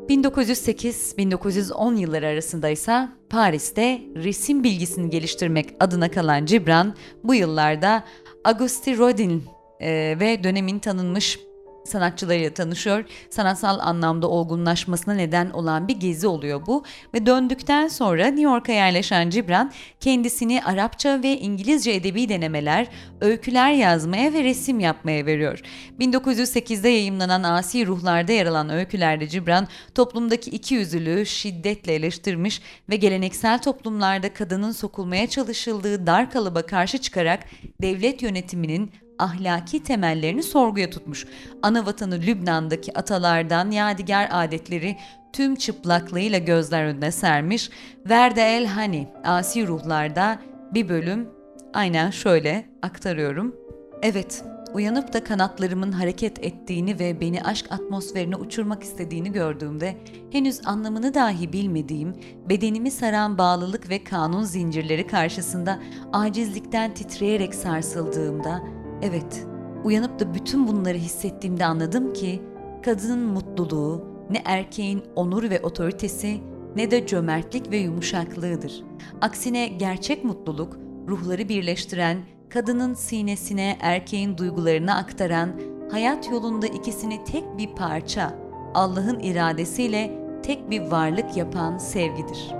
1908-1910 0.09 1.98
yılları 1.98 2.26
arasında 2.26 2.68
ise 2.68 3.09
Paris'te 3.31 4.02
resim 4.14 4.64
bilgisini 4.64 5.11
geliştirmek 5.11 5.74
adına 5.81 6.11
kalan 6.11 6.46
Cibran 6.46 6.94
bu 7.24 7.35
yıllarda 7.35 8.05
Auguste 8.44 8.96
Rodin 8.96 9.44
e, 9.81 10.16
ve 10.20 10.44
dönemin 10.44 10.78
tanınmış 10.78 11.38
sanatçılarıyla 11.85 12.55
tanışıyor. 12.55 13.05
Sanatsal 13.31 13.79
anlamda 13.79 14.29
olgunlaşmasına 14.29 15.14
neden 15.14 15.51
olan 15.51 15.88
bir 15.88 15.97
gezi 15.97 16.27
oluyor 16.27 16.66
bu 16.66 16.85
ve 17.14 17.27
döndükten 17.27 17.88
sonra 17.88 18.27
New 18.27 18.42
York'a 18.42 18.73
yerleşen 18.73 19.31
Cibran 19.31 19.73
kendisini 20.01 20.64
Arapça 20.64 21.23
ve 21.23 21.38
İngilizce 21.38 21.92
edebi 21.92 22.29
denemeler, 22.29 22.87
öyküler 23.21 23.73
yazmaya 23.73 24.33
ve 24.33 24.45
resim 24.45 24.81
yapmaya 24.81 25.27
veriyor. 25.27 25.61
1908'de 26.01 26.88
yayımlanan 26.88 27.42
Asi 27.42 27.87
Ruhlar'da 27.87 28.33
yer 28.33 28.47
alan 28.47 28.71
öykülerde 28.71 29.29
Cibran 29.29 29.68
toplumdaki 29.95 30.51
iki 30.51 30.75
yüzlülüğü 30.75 31.27
şiddetle 31.27 31.95
eleştirmiş 31.95 32.62
ve 32.90 32.97
geleneksel 32.97 33.62
toplumlarda 33.62 34.35
kadının 34.35 34.73
sokulmaya 34.73 35.27
çalışıldığı 35.27 36.07
dar 36.07 36.31
kalıba 36.31 36.62
karşı 36.66 36.99
çıkarak 36.99 37.45
devlet 37.83 38.23
yönetiminin 38.23 38.90
ahlaki 39.18 39.83
temellerini 39.83 40.42
sorguya 40.42 40.90
tutmuş. 40.90 41.27
Ana 41.62 41.87
vatanı 41.87 42.14
Lübnan'daki 42.14 42.98
atalardan 42.98 43.70
yadigar 43.70 44.29
adetleri 44.33 44.96
tüm 45.33 45.57
çıplaklığıyla 45.57 46.38
gözler 46.38 46.85
önüne 46.85 47.11
sermiş. 47.11 47.70
Verde 48.09 48.42
el 48.42 48.66
Hani, 48.66 49.09
Asi 49.25 49.66
Ruhlar'da 49.66 50.38
bir 50.75 50.88
bölüm 50.88 51.29
aynen 51.75 52.11
şöyle 52.11 52.64
aktarıyorum. 52.83 53.57
Evet, 54.03 54.44
uyanıp 54.75 55.12
da 55.12 55.25
kanatlarımın 55.25 55.92
hareket 55.92 56.44
ettiğini 56.44 56.98
ve 56.98 57.20
beni 57.20 57.42
aşk 57.42 57.72
atmosferine 57.72 58.37
uçurmak 58.37 58.83
istediğini 58.83 59.33
gördüğümde 59.33 59.96
henüz 60.33 60.66
anlamını 60.66 61.14
dahi 61.14 61.53
bilmediğim, 61.53 62.14
bedenimi 62.48 62.90
saran 62.90 63.38
bağlılık 63.38 63.88
ve 63.88 64.05
kanun 64.05 64.42
zincirleri 64.42 65.07
karşısında 65.07 65.79
acizlikten 66.12 66.94
titreyerek 66.94 67.55
sarsıldığımda 67.55 68.62
Evet, 69.03 69.47
uyanıp 69.85 70.21
da 70.21 70.35
bütün 70.35 70.69
bunları 70.69 70.99
hissettiğimde 70.99 71.65
anladım 71.65 72.12
ki 72.12 72.43
kadının 72.85 73.27
mutluluğu 73.27 74.05
ne 74.31 74.43
erkeğin 74.45 75.03
onur 75.17 75.51
ve 75.51 75.61
otoritesi 75.61 76.41
ne 76.77 76.91
de 76.91 77.07
cömertlik 77.07 77.71
ve 77.71 77.77
yumuşaklığıdır. 77.77 78.85
Aksine 79.21 79.67
gerçek 79.69 80.25
mutluluk 80.25 80.79
ruhları 81.09 81.49
birleştiren, 81.49 82.19
kadının 82.49 82.95
sinesine 82.95 83.77
erkeğin 83.81 84.38
duygularını 84.38 84.95
aktaran, 84.95 85.51
hayat 85.91 86.31
yolunda 86.31 86.67
ikisini 86.67 87.25
tek 87.25 87.45
bir 87.59 87.69
parça, 87.69 88.35
Allah'ın 88.75 89.21
iradesiyle 89.21 90.19
tek 90.43 90.71
bir 90.71 90.81
varlık 90.81 91.37
yapan 91.37 91.79
sevgidir. 91.79 92.55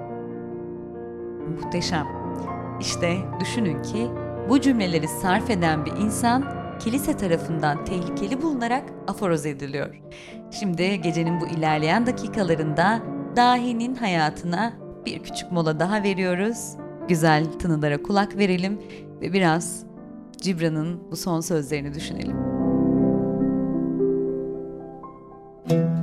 Muhteşem. 1.48 2.07
İşte 2.81 3.16
düşünün 3.40 3.83
ki 3.83 4.09
bu 4.48 4.61
cümleleri 4.61 5.09
sarf 5.09 5.50
eden 5.50 5.87
bir 5.87 5.92
insan 5.92 6.44
kilise 6.78 7.16
tarafından 7.16 7.85
tehlikeli 7.85 8.42
bulunarak 8.42 8.85
aforoz 9.09 9.46
ediliyor. 9.46 10.00
Şimdi 10.50 11.00
gecenin 11.00 11.40
bu 11.40 11.46
ilerleyen 11.46 12.07
dakikalarında 12.07 13.02
dahinin 13.37 13.94
hayatına 13.94 14.72
bir 15.07 15.22
küçük 15.22 15.52
mola 15.52 15.81
daha 15.81 16.02
veriyoruz. 16.02 16.76
Güzel 17.09 17.44
tınılara 17.44 18.02
kulak 18.02 18.37
verelim 18.37 18.78
ve 19.20 19.33
biraz 19.33 19.85
Cibran'ın 20.37 21.00
bu 21.11 21.16
son 21.16 21.40
sözlerini 21.40 21.94
düşünelim. 21.94 22.37
Evet 25.70 26.01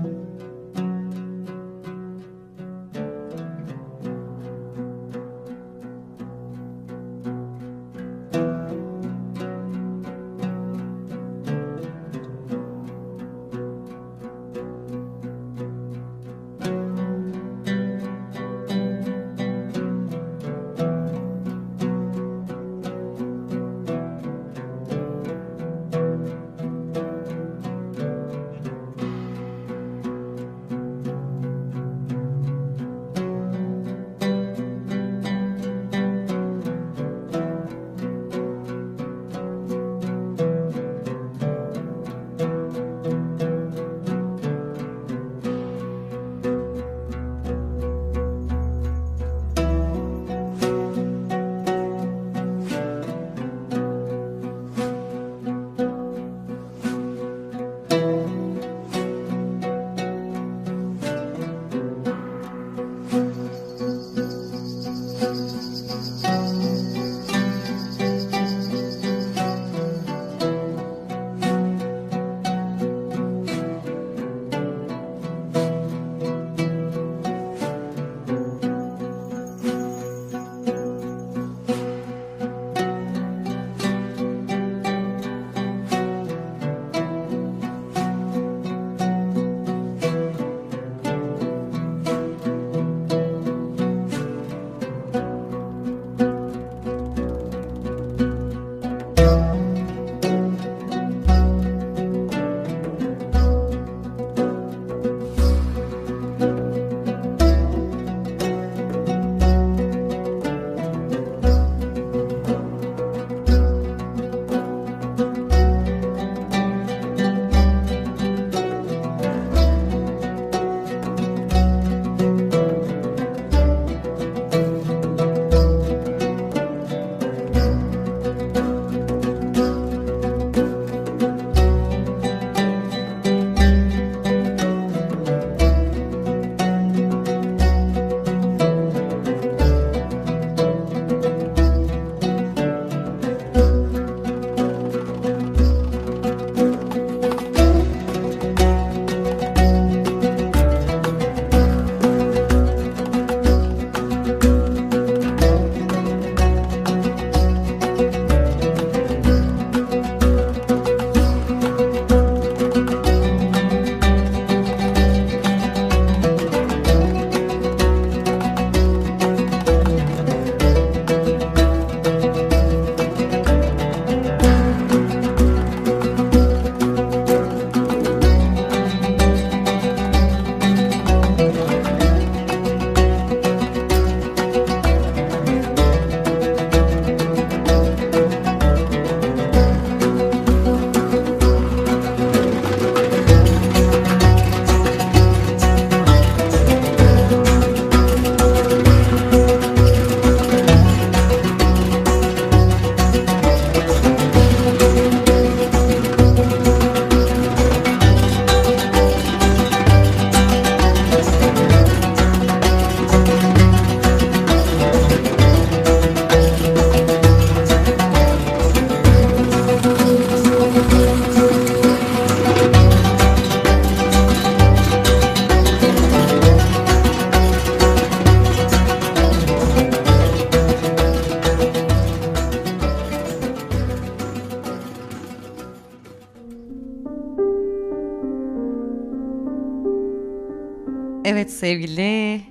sevgili 241.60 242.42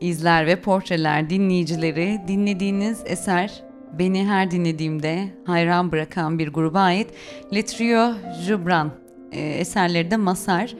izler 0.00 0.46
ve 0.46 0.60
portreler 0.60 1.30
dinleyicileri 1.30 2.20
dinlediğiniz 2.28 3.02
eser 3.06 3.62
beni 3.98 4.26
her 4.26 4.50
dinlediğimde 4.50 5.28
hayran 5.44 5.92
bırakan 5.92 6.38
bir 6.38 6.48
gruba 6.48 6.80
ait 6.80 7.10
Le 7.54 7.64
Trio 7.64 8.14
Jubran 8.46 8.90
e, 9.32 9.40
eserleri 9.40 10.10
de 10.10 10.16
Masar. 10.16 10.74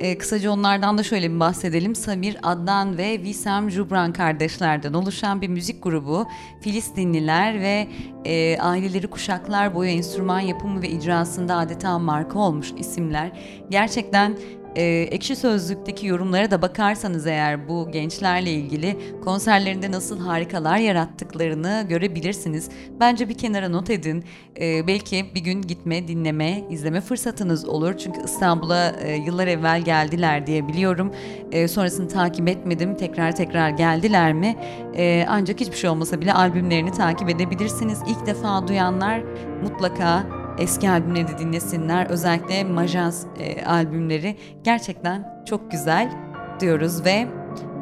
E, 0.00 0.18
kısaca 0.18 0.50
onlardan 0.50 0.98
da 0.98 1.02
şöyle 1.02 1.34
bir 1.34 1.40
bahsedelim. 1.40 1.94
Samir, 1.94 2.36
Adnan 2.42 2.98
ve 2.98 3.22
Visam 3.22 3.70
Jubran 3.70 4.12
kardeşlerden 4.12 4.92
oluşan 4.92 5.40
bir 5.40 5.48
müzik 5.48 5.82
grubu. 5.82 6.26
Filistinliler 6.60 7.60
ve 7.60 7.88
e, 8.24 8.58
aileleri 8.58 9.06
kuşaklar 9.06 9.74
boyu 9.74 9.90
enstrüman 9.90 10.40
yapımı 10.40 10.82
ve 10.82 10.88
icrasında 10.88 11.56
adeta 11.56 11.98
marka 11.98 12.38
olmuş 12.38 12.72
isimler. 12.78 13.30
Gerçekten 13.70 14.36
e, 14.76 15.08
Ekşi 15.10 15.36
Sözlük'teki 15.36 16.06
yorumlara 16.06 16.50
da 16.50 16.62
bakarsanız 16.62 17.26
eğer 17.26 17.68
bu 17.68 17.90
gençlerle 17.90 18.52
ilgili 18.52 18.96
konserlerinde 19.24 19.90
nasıl 19.90 20.20
harikalar 20.20 20.76
yarattıklarını 20.76 21.86
görebilirsiniz. 21.88 22.68
Bence 23.00 23.28
bir 23.28 23.34
kenara 23.34 23.68
not 23.68 23.90
edin. 23.90 24.24
E, 24.60 24.86
belki 24.86 25.26
bir 25.34 25.40
gün 25.40 25.62
gitme, 25.62 26.08
dinleme, 26.08 26.62
izleme 26.70 27.00
fırsatınız 27.00 27.64
olur. 27.68 27.96
Çünkü 27.96 28.20
İstanbul'a 28.24 28.90
e, 28.90 29.16
yıllar 29.16 29.46
evvel 29.46 29.82
geldiler 29.82 30.46
diye 30.46 30.68
biliyorum. 30.68 31.12
E, 31.52 31.68
sonrasını 31.68 32.08
takip 32.08 32.48
etmedim. 32.48 32.96
Tekrar 32.96 33.36
tekrar 33.36 33.70
geldiler 33.70 34.32
mi? 34.32 34.56
E, 34.96 35.26
ancak 35.28 35.60
hiçbir 35.60 35.76
şey 35.76 35.90
olmasa 35.90 36.20
bile 36.20 36.32
albümlerini 36.32 36.92
takip 36.92 37.28
edebilirsiniz. 37.28 37.98
İlk 38.08 38.26
defa 38.26 38.68
duyanlar 38.68 39.22
mutlaka 39.62 40.26
eski 40.58 40.90
albümleri 40.90 41.28
de 41.28 41.38
dinlesinler. 41.38 42.06
Özellikle 42.06 42.64
Majaz 42.64 43.26
e, 43.38 43.64
albümleri 43.64 44.36
gerçekten 44.64 45.44
çok 45.46 45.70
güzel 45.70 46.12
diyoruz 46.60 47.04
ve 47.04 47.26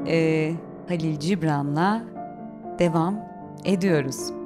e, 0.07 0.53
Halil 0.89 1.19
Cibran'la 1.19 2.03
devam 2.79 3.21
ediyoruz. 3.65 4.44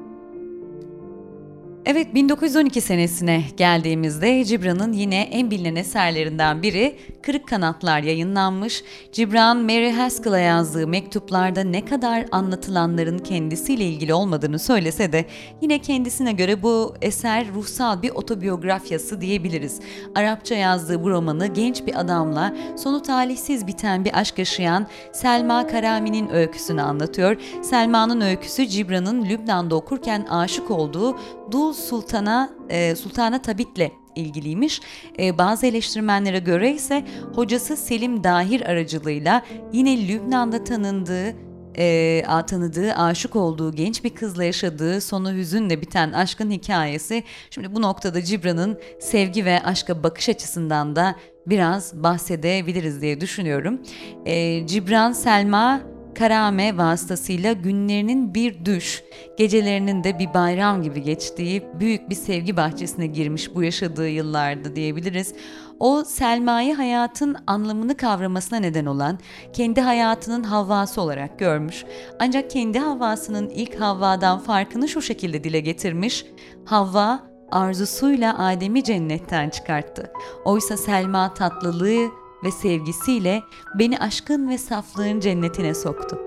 Evet 1.87 2.15
1912 2.15 2.81
senesine 2.81 3.45
geldiğimizde 3.57 4.45
Cibran'ın 4.45 4.93
yine 4.93 5.21
en 5.21 5.51
bilinen 5.51 5.77
eserlerinden 5.77 6.63
biri 6.63 6.97
Kırık 7.23 7.49
Kanatlar 7.49 8.01
yayınlanmış. 8.01 8.85
Cibran 9.13 9.57
Mary 9.57 9.91
Haskell'a 9.91 10.39
yazdığı 10.39 10.87
mektuplarda 10.87 11.61
ne 11.61 11.85
kadar 11.85 12.27
anlatılanların 12.33 13.19
kendisiyle 13.19 13.85
ilgili 13.85 14.15
olmadığını 14.15 14.59
söylese 14.59 15.13
de 15.13 15.25
yine 15.61 15.79
kendisine 15.79 16.33
göre 16.33 16.63
bu 16.63 16.95
eser 17.03 17.47
ruhsal 17.55 18.03
bir 18.03 18.11
otobiyografyası 18.11 19.21
diyebiliriz. 19.21 19.81
Arapça 20.15 20.55
yazdığı 20.55 21.03
bu 21.03 21.11
romanı 21.11 21.47
genç 21.47 21.87
bir 21.87 22.01
adamla 22.01 22.57
sonu 22.77 23.03
talihsiz 23.03 23.67
biten 23.67 24.05
bir 24.05 24.19
aşk 24.19 24.39
yaşayan 24.39 24.87
Selma 25.13 25.67
Karami'nin 25.67 26.29
öyküsünü 26.29 26.83
anlatıyor. 26.83 27.37
Selma'nın 27.63 28.21
öyküsü 28.21 28.67
Cibran'ın 28.67 29.25
Lübnan'da 29.25 29.75
okurken 29.75 30.27
aşık 30.31 30.71
olduğu 30.71 31.17
Dul 31.53 31.73
Sultan'a 31.73 32.51
e, 32.69 32.95
Sultana 32.95 33.43
Tabit'le 33.43 33.93
ilgiliymiş. 34.17 34.81
E, 35.19 35.39
bazı 35.39 35.67
eleştirmenlere 35.67 36.39
göre 36.39 36.73
ise 36.73 37.05
hocası 37.35 37.77
Selim 37.77 38.25
Dahir 38.25 38.61
aracılığıyla 38.61 39.43
yine 39.73 40.09
Lübnan'da 40.09 40.65
tanındığı 40.65 41.49
e, 41.79 42.25
tanıdığı, 42.47 42.95
aşık 42.95 43.37
olduğu 43.37 43.75
genç 43.75 44.05
bir 44.05 44.15
kızla 44.15 44.45
yaşadığı 44.45 45.01
sonu 45.01 45.33
hüzünle 45.33 45.81
biten 45.81 46.13
aşkın 46.13 46.51
hikayesi. 46.51 47.25
Şimdi 47.51 47.75
bu 47.75 47.83
noktada 47.83 48.25
Cibran'ın 48.25 48.79
sevgi 49.01 49.45
ve 49.45 49.63
aşka 49.63 50.03
bakış 50.03 50.29
açısından 50.29 50.97
da 50.97 51.17
biraz 51.47 52.03
bahsedebiliriz 52.03 53.03
diye 53.03 53.21
düşünüyorum. 53.21 53.81
E, 54.25 54.67
Cibran 54.67 55.13
Selma 55.13 55.81
Karame 56.15 56.77
vasıtasıyla 56.77 57.53
günlerinin 57.53 58.35
bir 58.35 58.65
düş, 58.65 59.03
gecelerinin 59.37 60.05
de 60.05 60.19
bir 60.19 60.35
bayram 60.35 60.83
gibi 60.83 61.03
geçtiği 61.03 61.63
büyük 61.81 62.11
bir 62.11 62.15
sevgi 62.15 62.57
bahçesine 62.57 63.07
girmiş 63.07 63.55
bu 63.55 63.63
yaşadığı 63.63 64.09
yıllarda 64.09 64.77
diyebiliriz. 64.77 65.35
O 65.81 66.05
Selma'yı 66.05 66.75
hayatın 66.75 67.37
anlamını 67.47 67.97
kavramasına 67.97 68.59
neden 68.59 68.87
olan 68.87 69.19
kendi 69.53 69.81
hayatının 69.81 70.43
havvası 70.43 71.01
olarak 71.01 71.39
görmüş. 71.39 71.85
Ancak 72.21 72.51
kendi 72.51 72.79
havvasının 72.79 73.49
ilk 73.49 73.81
Havva'dan 73.81 74.39
farkını 74.39 74.89
şu 74.89 75.03
şekilde 75.03 75.45
dile 75.45 75.61
getirmiş. 75.61 76.27
Havva 76.65 77.21
arzusuyla 77.51 78.47
Adem'i 78.47 78.85
cennetten 78.85 79.51
çıkarttı. 79.51 80.13
Oysa 80.45 80.77
Selma 80.77 81.35
tatlılığı 81.35 82.09
ve 82.45 82.51
sevgisiyle 82.51 83.43
beni 83.79 83.99
aşkın 83.99 84.49
ve 84.49 84.59
saflığın 84.59 85.21
cennetine 85.21 85.75
soktu. 85.75 86.19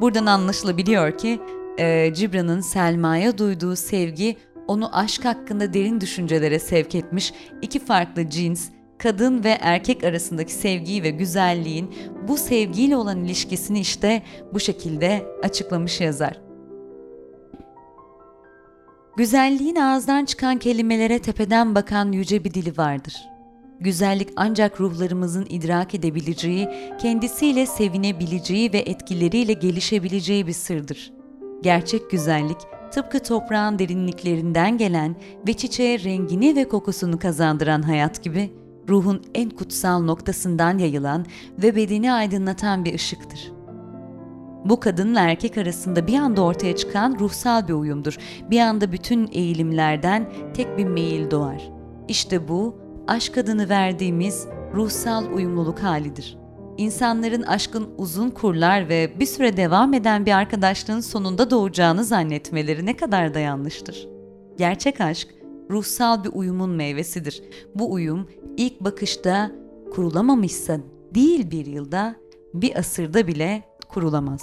Buradan 0.00 0.26
anlaşılabiliyor 0.26 1.18
ki 1.18 1.40
e, 1.78 2.14
Cibran'ın 2.14 2.60
Selma'ya 2.60 3.38
duyduğu 3.38 3.76
sevgi 3.76 4.36
onu 4.66 4.96
aşk 4.96 5.24
hakkında 5.24 5.74
derin 5.74 6.00
düşüncelere 6.00 6.58
sevk 6.58 6.94
etmiş 6.94 7.32
iki 7.62 7.78
farklı 7.78 8.30
cins, 8.30 8.68
kadın 8.98 9.44
ve 9.44 9.58
erkek 9.60 10.04
arasındaki 10.04 10.52
sevgiyi 10.52 11.02
ve 11.02 11.10
güzelliğin 11.10 11.94
bu 12.28 12.36
sevgiyle 12.36 12.96
olan 12.96 13.24
ilişkisini 13.24 13.80
işte 13.80 14.22
bu 14.52 14.60
şekilde 14.60 15.26
açıklamış 15.42 16.00
yazar. 16.00 16.40
Güzelliğin 19.16 19.76
ağızdan 19.76 20.24
çıkan 20.24 20.58
kelimelere 20.58 21.18
tepeden 21.18 21.74
bakan 21.74 22.12
yüce 22.12 22.44
bir 22.44 22.54
dili 22.54 22.76
vardır. 22.76 23.31
Güzellik 23.80 24.28
ancak 24.36 24.80
ruhlarımızın 24.80 25.46
idrak 25.48 25.94
edebileceği, 25.94 26.68
kendisiyle 26.98 27.66
sevinebileceği 27.66 28.72
ve 28.72 28.78
etkileriyle 28.78 29.52
gelişebileceği 29.52 30.46
bir 30.46 30.52
sırdır. 30.52 31.12
Gerçek 31.62 32.10
güzellik, 32.10 32.58
tıpkı 32.92 33.22
toprağın 33.22 33.78
derinliklerinden 33.78 34.78
gelen 34.78 35.16
ve 35.48 35.52
çiçeğe 35.52 35.98
rengini 35.98 36.56
ve 36.56 36.68
kokusunu 36.68 37.18
kazandıran 37.18 37.82
hayat 37.82 38.22
gibi, 38.22 38.52
ruhun 38.88 39.22
en 39.34 39.50
kutsal 39.50 40.02
noktasından 40.02 40.78
yayılan 40.78 41.26
ve 41.62 41.76
bedeni 41.76 42.12
aydınlatan 42.12 42.84
bir 42.84 42.94
ışıktır. 42.94 43.52
Bu 44.64 44.80
kadınla 44.80 45.20
erkek 45.20 45.58
arasında 45.58 46.06
bir 46.06 46.18
anda 46.18 46.42
ortaya 46.42 46.76
çıkan 46.76 47.16
ruhsal 47.20 47.68
bir 47.68 47.72
uyumdur. 47.72 48.16
Bir 48.50 48.60
anda 48.60 48.92
bütün 48.92 49.28
eğilimlerden 49.32 50.32
tek 50.54 50.78
bir 50.78 50.84
meyil 50.84 51.30
doğar. 51.30 51.70
İşte 52.08 52.48
bu 52.48 52.81
aşk 53.06 53.38
adını 53.38 53.68
verdiğimiz 53.68 54.46
ruhsal 54.74 55.32
uyumluluk 55.32 55.78
halidir. 55.78 56.38
İnsanların 56.76 57.42
aşkın 57.42 57.88
uzun 57.98 58.30
kurlar 58.30 58.88
ve 58.88 59.12
bir 59.20 59.26
süre 59.26 59.56
devam 59.56 59.94
eden 59.94 60.26
bir 60.26 60.32
arkadaşlığın 60.32 61.00
sonunda 61.00 61.50
doğacağını 61.50 62.04
zannetmeleri 62.04 62.86
ne 62.86 62.96
kadar 62.96 63.34
da 63.34 63.38
yanlıştır. 63.38 64.08
Gerçek 64.58 65.00
aşk 65.00 65.28
ruhsal 65.70 66.24
bir 66.24 66.30
uyumun 66.32 66.70
meyvesidir. 66.70 67.42
Bu 67.74 67.92
uyum 67.92 68.28
ilk 68.56 68.80
bakışta 68.80 69.50
kurulamamışsa 69.94 70.78
değil 71.14 71.50
bir 71.50 71.66
yılda, 71.66 72.16
bir 72.54 72.78
asırda 72.78 73.26
bile 73.26 73.62
kurulamaz. 73.88 74.42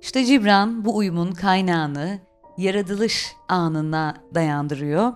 İşte 0.00 0.24
Cibran 0.24 0.84
bu 0.84 0.96
uyumun 0.96 1.32
kaynağını 1.32 2.18
yaratılış 2.58 3.36
anına 3.48 4.14
dayandırıyor 4.34 5.12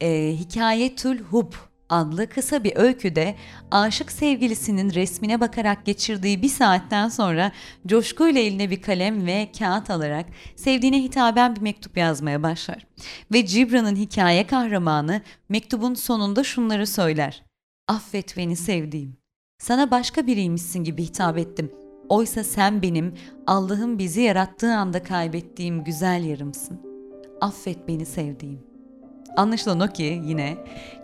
e, 0.00 0.36
Hikayetül 0.38 1.18
Hub 1.18 1.52
adlı 1.90 2.28
kısa 2.28 2.64
bir 2.64 2.76
öyküde 2.76 3.34
aşık 3.70 4.12
sevgilisinin 4.12 4.94
resmine 4.94 5.40
bakarak 5.40 5.86
geçirdiği 5.86 6.42
bir 6.42 6.48
saatten 6.48 7.08
sonra 7.08 7.52
coşkuyla 7.86 8.40
eline 8.40 8.70
bir 8.70 8.82
kalem 8.82 9.26
ve 9.26 9.48
kağıt 9.58 9.90
alarak 9.90 10.26
sevdiğine 10.56 11.02
hitaben 11.02 11.56
bir 11.56 11.60
mektup 11.60 11.96
yazmaya 11.96 12.42
başlar. 12.42 12.86
Ve 13.32 13.46
Cibran'ın 13.46 13.96
hikaye 13.96 14.46
kahramanı 14.46 15.20
mektubun 15.48 15.94
sonunda 15.94 16.44
şunları 16.44 16.86
söyler. 16.86 17.42
Affet 17.88 18.36
beni 18.36 18.56
sevdiğim. 18.56 19.16
Sana 19.58 19.90
başka 19.90 20.26
biriymişsin 20.26 20.84
gibi 20.84 21.02
hitap 21.02 21.38
ettim. 21.38 21.72
Oysa 22.08 22.44
sen 22.44 22.82
benim 22.82 23.14
Allah'ın 23.46 23.98
bizi 23.98 24.20
yarattığı 24.20 24.74
anda 24.74 25.02
kaybettiğim 25.02 25.84
güzel 25.84 26.24
yarımsın. 26.24 26.80
Affet 27.40 27.88
beni 27.88 28.06
sevdiğim. 28.06 28.69
Anlaşılan 29.36 29.80
o 29.80 29.88
ki 29.88 30.22
yine 30.24 30.56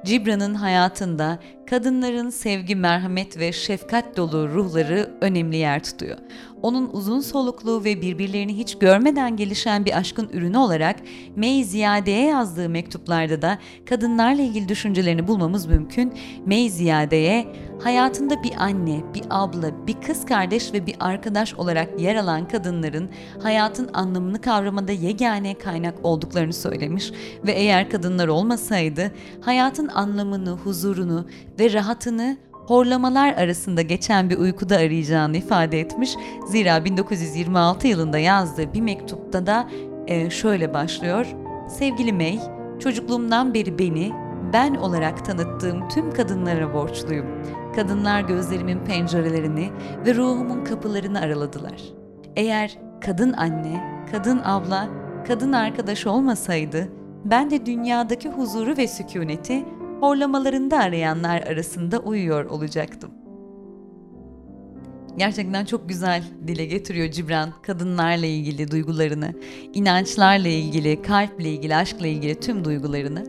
Cibran'ın 0.04 0.54
hayatında 0.54 1.38
kadınların 1.66 2.30
sevgi, 2.30 2.76
merhamet 2.76 3.38
ve 3.38 3.52
şefkat 3.52 4.16
dolu 4.16 4.48
ruhları 4.48 5.10
önemli 5.20 5.56
yer 5.56 5.84
tutuyor. 5.84 6.16
Onun 6.62 6.90
uzun 6.92 7.20
soluklu 7.20 7.84
ve 7.84 8.02
birbirlerini 8.02 8.56
hiç 8.56 8.78
görmeden 8.78 9.36
gelişen 9.36 9.84
bir 9.84 9.98
aşkın 9.98 10.28
ürünü 10.32 10.58
olarak 10.58 10.96
May 11.36 11.64
Ziyade'ye 11.64 12.26
yazdığı 12.26 12.68
mektuplarda 12.68 13.42
da 13.42 13.58
kadınlarla 13.86 14.42
ilgili 14.42 14.68
düşüncelerini 14.68 15.28
bulmamız 15.28 15.66
mümkün. 15.66 16.12
May 16.46 16.68
Ziyade'ye 16.68 17.46
hayatında 17.82 18.42
bir 18.42 18.52
anne, 18.58 19.00
bir 19.14 19.22
abla, 19.30 19.86
bir 19.86 20.00
kız 20.00 20.26
kardeş 20.26 20.72
ve 20.72 20.86
bir 20.86 20.94
arkadaş 21.00 21.54
olarak 21.54 22.00
yer 22.00 22.16
alan 22.16 22.48
kadınların 22.48 23.10
hayatın 23.42 23.90
anlamını 23.94 24.40
kavramada 24.40 24.92
yegane 24.92 25.58
kaynak 25.58 25.94
olduklarını 26.02 26.52
söylemiş 26.52 27.12
ve 27.46 27.52
eğer 27.52 27.90
kadınlar 27.90 28.28
olmasaydı 28.28 29.12
hayatın 29.40 29.88
anlamını, 29.88 30.50
huzurunu 30.50 31.26
ve 31.58 31.72
rahatını 31.72 32.36
horlamalar 32.52 33.32
arasında 33.34 33.82
geçen 33.82 34.30
bir 34.30 34.38
uykuda 34.38 34.76
arayacağını 34.76 35.36
ifade 35.36 35.80
etmiş. 35.80 36.16
Zira 36.46 36.84
1926 36.84 37.86
yılında 37.86 38.18
yazdığı 38.18 38.74
bir 38.74 38.80
mektupta 38.80 39.46
da 39.46 39.68
e, 40.06 40.30
şöyle 40.30 40.74
başlıyor. 40.74 41.26
Sevgili 41.68 42.12
May, 42.12 42.40
çocukluğumdan 42.80 43.54
beri 43.54 43.78
beni 43.78 44.12
ben 44.52 44.74
olarak 44.74 45.24
tanıttığım 45.24 45.88
tüm 45.88 46.12
kadınlara 46.12 46.74
borçluyum. 46.74 47.26
Kadınlar 47.74 48.20
gözlerimin 48.20 48.84
pencerelerini 48.84 49.70
ve 50.06 50.14
ruhumun 50.14 50.64
kapılarını 50.64 51.20
araladılar. 51.20 51.82
Eğer 52.36 52.78
kadın 53.00 53.32
anne, 53.32 54.04
kadın 54.12 54.40
abla, 54.44 54.88
kadın 55.28 55.52
arkadaş 55.52 56.06
olmasaydı 56.06 56.88
ben 57.24 57.50
de 57.50 57.66
dünyadaki 57.66 58.28
huzuru 58.28 58.76
ve 58.76 58.88
sükuneti 58.88 59.64
horlamalarında 60.06 60.78
arayanlar 60.78 61.42
arasında 61.42 61.98
uyuyor 61.98 62.44
olacaktım. 62.44 63.10
Gerçekten 65.16 65.64
çok 65.64 65.88
güzel 65.88 66.22
dile 66.46 66.64
getiriyor 66.64 67.10
Cibran 67.10 67.52
kadınlarla 67.62 68.26
ilgili 68.26 68.70
duygularını, 68.70 69.34
inançlarla 69.74 70.48
ilgili, 70.48 71.02
kalple 71.02 71.50
ilgili, 71.50 71.76
aşkla 71.76 72.06
ilgili 72.06 72.40
tüm 72.40 72.64
duygularını. 72.64 73.24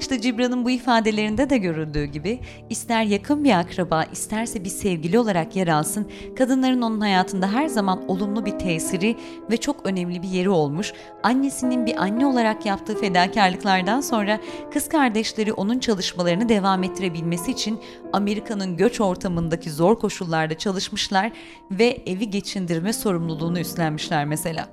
İşte 0.00 0.20
Cibran'ın 0.20 0.64
bu 0.64 0.70
ifadelerinde 0.70 1.50
de 1.50 1.58
görüldüğü 1.58 2.04
gibi 2.04 2.40
ister 2.70 3.02
yakın 3.02 3.44
bir 3.44 3.58
akraba 3.58 4.04
isterse 4.04 4.64
bir 4.64 4.68
sevgili 4.68 5.18
olarak 5.18 5.56
yer 5.56 5.68
alsın 5.68 6.10
kadınların 6.38 6.82
onun 6.82 7.00
hayatında 7.00 7.52
her 7.52 7.66
zaman 7.66 8.08
olumlu 8.08 8.46
bir 8.46 8.58
tesiri 8.58 9.16
ve 9.50 9.56
çok 9.56 9.86
önemli 9.86 10.22
bir 10.22 10.28
yeri 10.28 10.50
olmuş. 10.50 10.92
Annesinin 11.22 11.86
bir 11.86 12.02
anne 12.02 12.26
olarak 12.26 12.66
yaptığı 12.66 13.00
fedakarlıklardan 13.00 14.00
sonra 14.00 14.40
kız 14.72 14.88
kardeşleri 14.88 15.52
onun 15.52 15.78
çalışmalarını 15.78 16.48
devam 16.48 16.82
ettirebilmesi 16.82 17.50
için 17.50 17.80
Amerika'nın 18.12 18.76
göç 18.76 19.00
ortamındaki 19.00 19.70
zor 19.70 19.98
koşullarda 19.98 20.58
çalışmışlar 20.58 21.32
ve 21.70 22.02
evi 22.06 22.30
geçindirme 22.30 22.92
sorumluluğunu 22.92 23.60
üstlenmişler 23.60 24.24
mesela. 24.24 24.68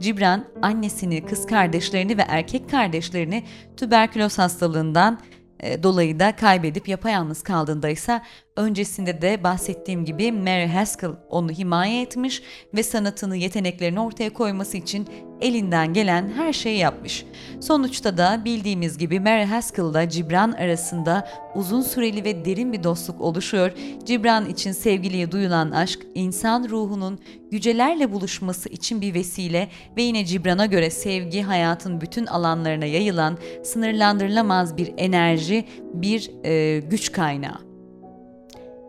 Cibran 0.00 0.44
annesini, 0.62 1.26
kız 1.26 1.46
kardeşlerini 1.46 2.18
ve 2.18 2.22
erkek 2.28 2.70
kardeşlerini 2.70 3.44
tüberküloz 3.76 4.38
hastalığından 4.38 5.18
e, 5.60 5.82
dolayı 5.82 6.20
da 6.20 6.36
kaybedip 6.36 6.88
yapayalnız 6.88 7.42
kaldığında 7.42 7.88
ise 7.88 8.22
öncesinde 8.56 9.22
de 9.22 9.44
bahsettiğim 9.44 10.04
gibi 10.04 10.32
Mary 10.32 10.66
Haskell 10.66 11.10
onu 11.30 11.50
himaye 11.50 12.02
etmiş 12.02 12.42
ve 12.74 12.82
sanatını, 12.82 13.36
yeteneklerini 13.36 14.00
ortaya 14.00 14.32
koyması 14.32 14.76
için 14.76 15.08
elinden 15.40 15.92
gelen 15.92 16.32
her 16.36 16.52
şeyi 16.52 16.78
yapmış. 16.78 17.26
Sonuçta 17.60 18.18
da 18.18 18.42
bildiğimiz 18.44 18.98
gibi 18.98 19.20
Mary 19.20 19.44
Haskell'la 19.44 20.08
Cibran 20.08 20.52
arasında 20.52 21.28
uzun 21.54 21.82
süreli 21.82 22.24
ve 22.24 22.44
derin 22.44 22.72
bir 22.72 22.82
dostluk 22.82 23.20
oluşuyor. 23.20 23.72
Cibran 24.04 24.48
için 24.48 24.72
sevgiliye 24.72 25.32
duyulan 25.32 25.70
aşk 25.70 26.00
insan 26.14 26.68
ruhunun 26.68 27.18
yücelerle 27.50 28.12
buluşması 28.12 28.68
için 28.68 29.00
bir 29.00 29.14
vesile 29.14 29.68
ve 29.96 30.02
yine 30.02 30.24
Cibran'a 30.24 30.66
göre 30.66 30.90
sevgi 30.90 31.42
hayatın 31.42 32.00
bütün 32.00 32.26
alanlarına 32.26 32.84
yayılan 32.84 33.38
sınırlandırılamaz 33.64 34.76
bir 34.76 34.94
enerji, 34.96 35.64
bir 35.94 36.30
e, 36.44 36.80
güç 36.80 37.12
kaynağı. 37.12 37.73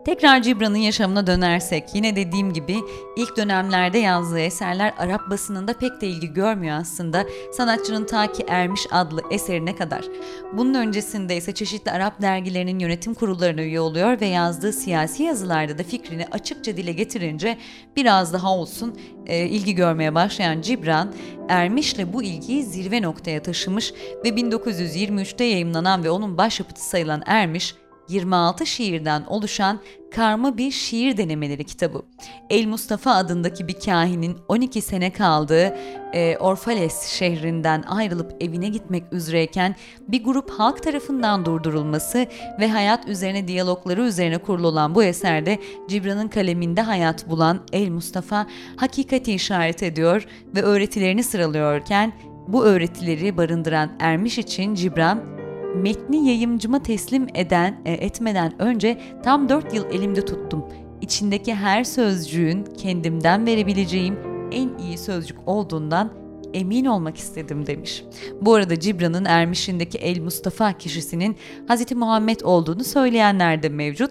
Tekrar 0.06 0.42
Cibran'ın 0.42 0.76
yaşamına 0.76 1.26
dönersek 1.26 1.84
yine 1.94 2.16
dediğim 2.16 2.52
gibi 2.52 2.76
ilk 3.16 3.36
dönemlerde 3.36 3.98
yazdığı 3.98 4.40
eserler 4.40 4.94
Arap 4.98 5.30
basınında 5.30 5.72
pek 5.72 6.00
de 6.00 6.06
ilgi 6.06 6.32
görmüyor 6.32 6.76
aslında 6.80 7.26
sanatçının 7.52 8.04
ta 8.04 8.32
ki 8.32 8.44
Ermiş 8.48 8.86
adlı 8.90 9.22
eserine 9.30 9.76
kadar. 9.76 10.04
Bunun 10.52 10.74
öncesinde 10.74 11.36
ise 11.36 11.52
çeşitli 11.52 11.90
Arap 11.90 12.22
dergilerinin 12.22 12.78
yönetim 12.78 13.14
kurullarına 13.14 13.62
üye 13.62 13.80
oluyor 13.80 14.20
ve 14.20 14.26
yazdığı 14.26 14.72
siyasi 14.72 15.22
yazılarda 15.22 15.78
da 15.78 15.82
fikrini 15.82 16.26
açıkça 16.26 16.76
dile 16.76 16.92
getirince 16.92 17.58
biraz 17.96 18.32
daha 18.32 18.54
olsun 18.54 18.98
e, 19.26 19.46
ilgi 19.46 19.74
görmeye 19.74 20.14
başlayan 20.14 20.60
Cibran, 20.60 21.14
Ermiş'le 21.48 22.12
bu 22.12 22.22
ilgiyi 22.22 22.62
zirve 22.62 23.02
noktaya 23.02 23.42
taşımış 23.42 23.92
ve 24.24 24.28
1923'te 24.28 25.44
yayımlanan 25.44 26.04
ve 26.04 26.10
onun 26.10 26.38
başyapıtı 26.38 26.88
sayılan 26.88 27.22
Ermiş, 27.26 27.74
26 28.08 28.66
şiirden 28.66 29.24
oluşan 29.24 29.80
karma 30.14 30.58
bir 30.58 30.70
şiir 30.70 31.16
denemeleri 31.16 31.64
kitabı. 31.64 32.02
El 32.50 32.66
Mustafa 32.66 33.10
adındaki 33.10 33.68
bir 33.68 33.80
kahinin 33.80 34.36
12 34.48 34.82
sene 34.82 35.12
kaldığı 35.12 35.76
e, 36.12 36.36
Orfales 36.36 37.08
şehrinden 37.08 37.82
ayrılıp 37.82 38.36
evine 38.40 38.68
gitmek 38.68 39.12
üzereyken 39.12 39.74
bir 40.08 40.24
grup 40.24 40.50
halk 40.50 40.82
tarafından 40.82 41.44
durdurulması 41.44 42.26
ve 42.60 42.68
hayat 42.68 43.08
üzerine 43.08 43.48
diyalogları 43.48 44.02
üzerine 44.02 44.38
kurulu 44.38 44.66
olan 44.66 44.94
bu 44.94 45.04
eserde 45.04 45.58
Cibran'ın 45.88 46.28
kaleminde 46.28 46.82
hayat 46.82 47.30
bulan 47.30 47.60
El 47.72 47.90
Mustafa 47.90 48.46
hakikati 48.76 49.32
işaret 49.32 49.82
ediyor 49.82 50.26
ve 50.54 50.62
öğretilerini 50.62 51.22
sıralıyorken 51.22 52.12
bu 52.48 52.64
öğretileri 52.64 53.36
barındıran 53.36 53.90
Ermiş 54.00 54.38
için 54.38 54.74
Cibran 54.74 55.36
metni 55.76 56.28
yayımcıma 56.28 56.82
teslim 56.82 57.26
eden 57.34 57.80
e, 57.84 57.92
etmeden 57.92 58.62
önce 58.62 58.98
tam 59.22 59.48
4 59.48 59.74
yıl 59.74 59.90
elimde 59.90 60.24
tuttum. 60.24 60.64
İçindeki 61.00 61.54
her 61.54 61.84
sözcüğün 61.84 62.64
kendimden 62.64 63.46
verebileceğim 63.46 64.18
en 64.52 64.78
iyi 64.78 64.98
sözcük 64.98 65.38
olduğundan 65.46 66.10
emin 66.54 66.84
olmak 66.84 67.16
istedim 67.16 67.66
demiş. 67.66 68.04
Bu 68.40 68.54
arada 68.54 68.80
Cibran'ın 68.80 69.24
Ermiş'indeki 69.24 69.98
El 69.98 70.20
Mustafa 70.20 70.72
kişisinin 70.72 71.36
Hz. 71.68 71.92
Muhammed 71.92 72.40
olduğunu 72.40 72.84
söyleyenler 72.84 73.62
de 73.62 73.68
mevcut. 73.68 74.10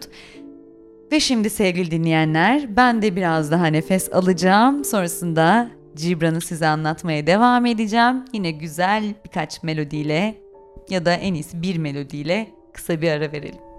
Ve 1.12 1.20
şimdi 1.20 1.50
sevgili 1.50 1.92
dinleyenler 1.92 2.76
ben 2.76 3.02
de 3.02 3.16
biraz 3.16 3.52
daha 3.52 3.66
nefes 3.66 4.14
alacağım. 4.14 4.86
Sonrasında 4.86 5.70
Cibran'ı 5.96 6.42
size 6.42 6.68
anlatmaya 6.68 7.28
devam 7.28 7.66
edeceğim. 7.66 8.26
Yine 8.34 8.52
güzel 8.52 9.04
birkaç 9.26 9.64
melodiyle 9.64 10.45
ya 10.90 11.06
da 11.06 11.14
en 11.14 11.34
iyisi 11.34 11.62
bir 11.62 11.78
melodiyle 11.78 12.48
kısa 12.74 13.02
bir 13.02 13.12
ara 13.12 13.32
verelim. 13.32 13.75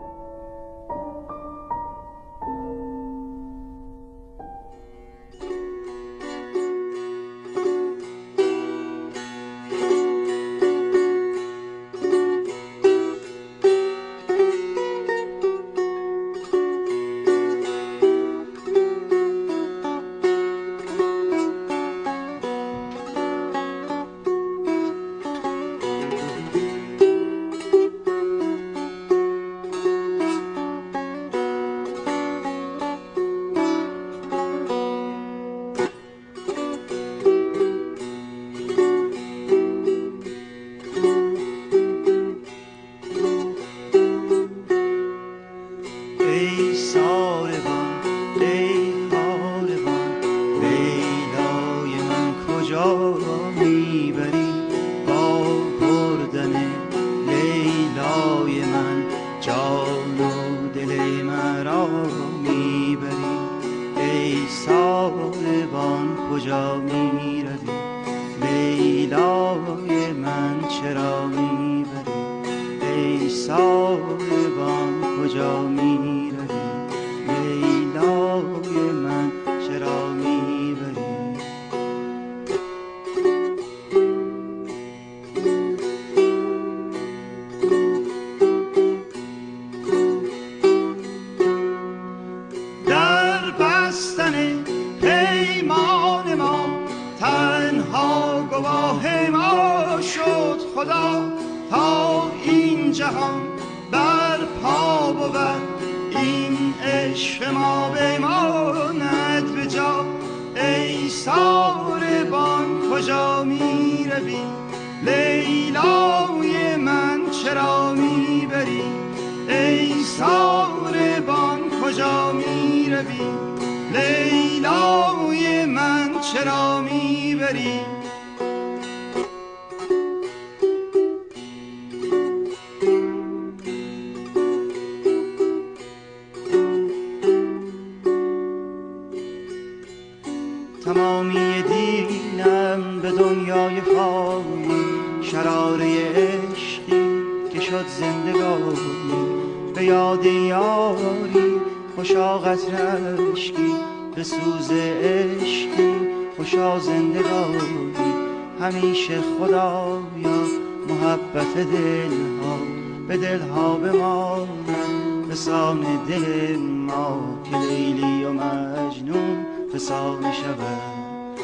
بسان 165.37 165.80
دل 166.09 166.57
ما 166.57 167.39
که 167.45 167.57
لیلی 167.57 168.24
و 168.24 168.32
مجنون 168.32 169.47
فسانه 169.74 170.32
شود. 170.32 171.41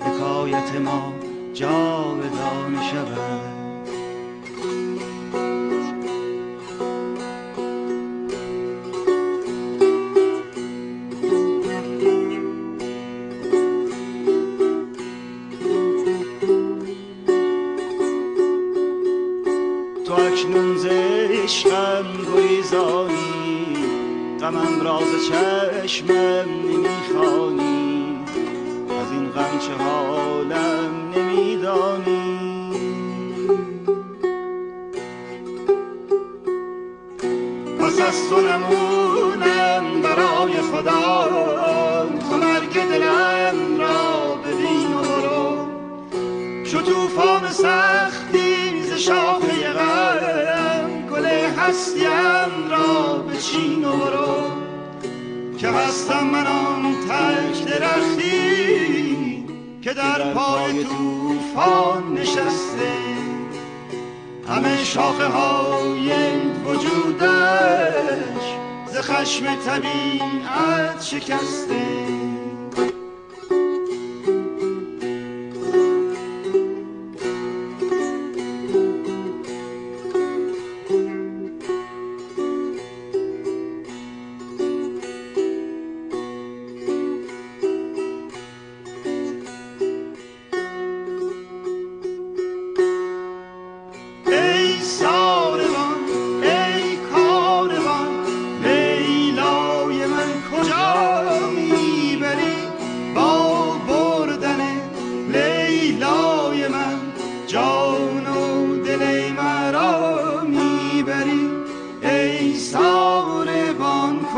حکایت 0.00 0.74
ما 0.84 1.12
جاودانه 1.54 2.82
شود. 2.90 3.53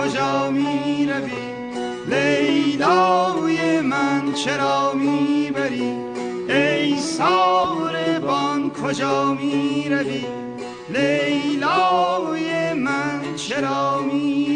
کجا 0.07 0.51
می 0.51 1.07
روی 1.07 1.33
لیلای 2.07 3.81
من 3.81 4.33
چرا 4.33 4.93
می 4.93 5.51
بری 5.55 5.95
ای 6.49 6.99
ساربان 6.99 8.71
کجا 8.71 9.35
می 9.35 9.89
روی 9.91 10.25
لیلای 10.89 12.73
من 12.73 13.21
چرا 13.37 14.01
می 14.01 14.56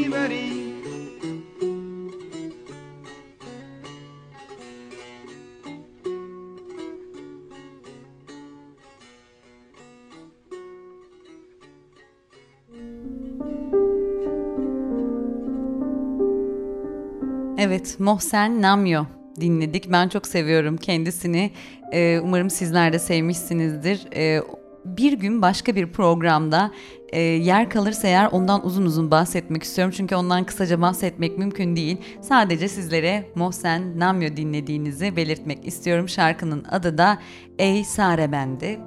Evet, 17.71 18.01
Mohsen 18.01 18.63
Namyo 18.63 19.05
dinledik. 19.41 19.93
Ben 19.93 20.09
çok 20.09 20.27
seviyorum 20.27 20.77
kendisini. 20.77 21.51
Ee, 21.93 22.21
umarım 22.25 22.51
sizler 22.51 22.93
de 22.93 22.99
sevmişsinizdir. 22.99 24.07
Ee, 24.17 24.43
bir 24.85 25.13
gün 25.13 25.43
başka 25.43 25.77
bir 25.77 25.93
programda 25.93 26.71
e, 27.13 27.21
yer 27.21 27.71
kalırsa 27.71 28.09
eğer 28.09 28.29
ondan 28.33 28.67
uzun 28.67 28.85
uzun 28.85 29.11
bahsetmek 29.11 29.63
istiyorum. 29.63 29.95
Çünkü 29.97 30.15
ondan 30.15 30.45
kısaca 30.45 30.81
bahsetmek 30.81 31.39
mümkün 31.39 31.77
değil. 31.77 31.97
Sadece 32.21 32.69
sizlere 32.69 33.25
Mohsen 33.35 33.99
Namyo 33.99 34.37
dinlediğinizi 34.37 35.17
belirtmek 35.17 35.67
istiyorum. 35.67 36.09
Şarkının 36.09 36.65
adı 36.71 36.99
da 36.99 37.19
Ey 37.59 37.85
Sare 37.85 38.33
Bendi. 38.33 38.81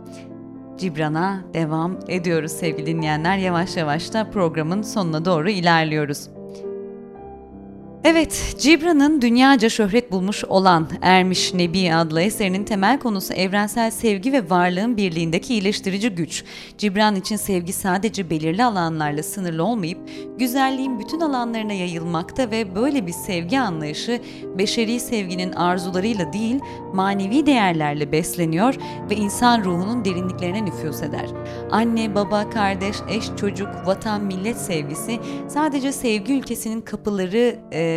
Cibran'a 0.78 1.44
devam 1.54 2.00
ediyoruz 2.08 2.52
sevgili 2.52 2.86
dinleyenler. 2.86 3.38
Yavaş 3.38 3.78
yavaş 3.78 4.14
da 4.14 4.30
programın 4.32 4.82
sonuna 4.82 5.26
doğru 5.26 5.50
ilerliyoruz. 5.50 6.33
Evet, 8.06 8.56
Cibran'ın 8.60 9.22
dünyaca 9.22 9.70
şöhret 9.70 10.12
bulmuş 10.12 10.44
olan 10.44 10.88
Ermiş 11.02 11.54
Nebi 11.54 11.94
adlı 11.94 12.22
eserinin 12.22 12.64
temel 12.64 13.00
konusu 13.00 13.34
evrensel 13.34 13.92
sevgi 13.92 14.34
ve 14.34 14.50
varlığın 14.50 14.98
birliğindeki 14.98 15.54
iyileştirici 15.54 16.10
güç. 16.10 16.44
Cibran 16.78 17.16
için 17.16 17.36
sevgi 17.36 17.74
sadece 17.74 18.30
belirli 18.30 18.64
alanlarla 18.64 19.24
sınırlı 19.24 19.64
olmayıp 19.64 19.98
güzelliğin 20.40 21.00
bütün 21.00 21.20
alanlarına 21.20 21.74
yayılmakta 21.74 22.52
ve 22.52 22.76
böyle 22.76 23.08
bir 23.08 23.12
sevgi 23.12 23.60
anlayışı 23.60 24.22
beşeri 24.58 25.00
sevginin 25.00 25.52
arzularıyla 25.52 26.34
değil 26.34 26.60
manevi 26.94 27.46
değerlerle 27.46 28.12
besleniyor 28.12 28.76
ve 29.10 29.16
insan 29.16 29.64
ruhunun 29.64 30.06
derinliklerine 30.06 30.66
nüfuz 30.66 31.02
eder. 31.02 31.30
Anne, 31.72 32.16
baba, 32.16 32.50
kardeş, 32.50 32.96
eş, 33.10 33.26
çocuk, 33.40 33.70
vatan, 33.86 34.24
millet 34.24 34.58
sevgisi 34.58 35.20
sadece 35.48 35.92
sevgi 35.92 36.34
ülkesinin 36.34 36.82
kapıları 36.82 37.56
e, 37.72 37.93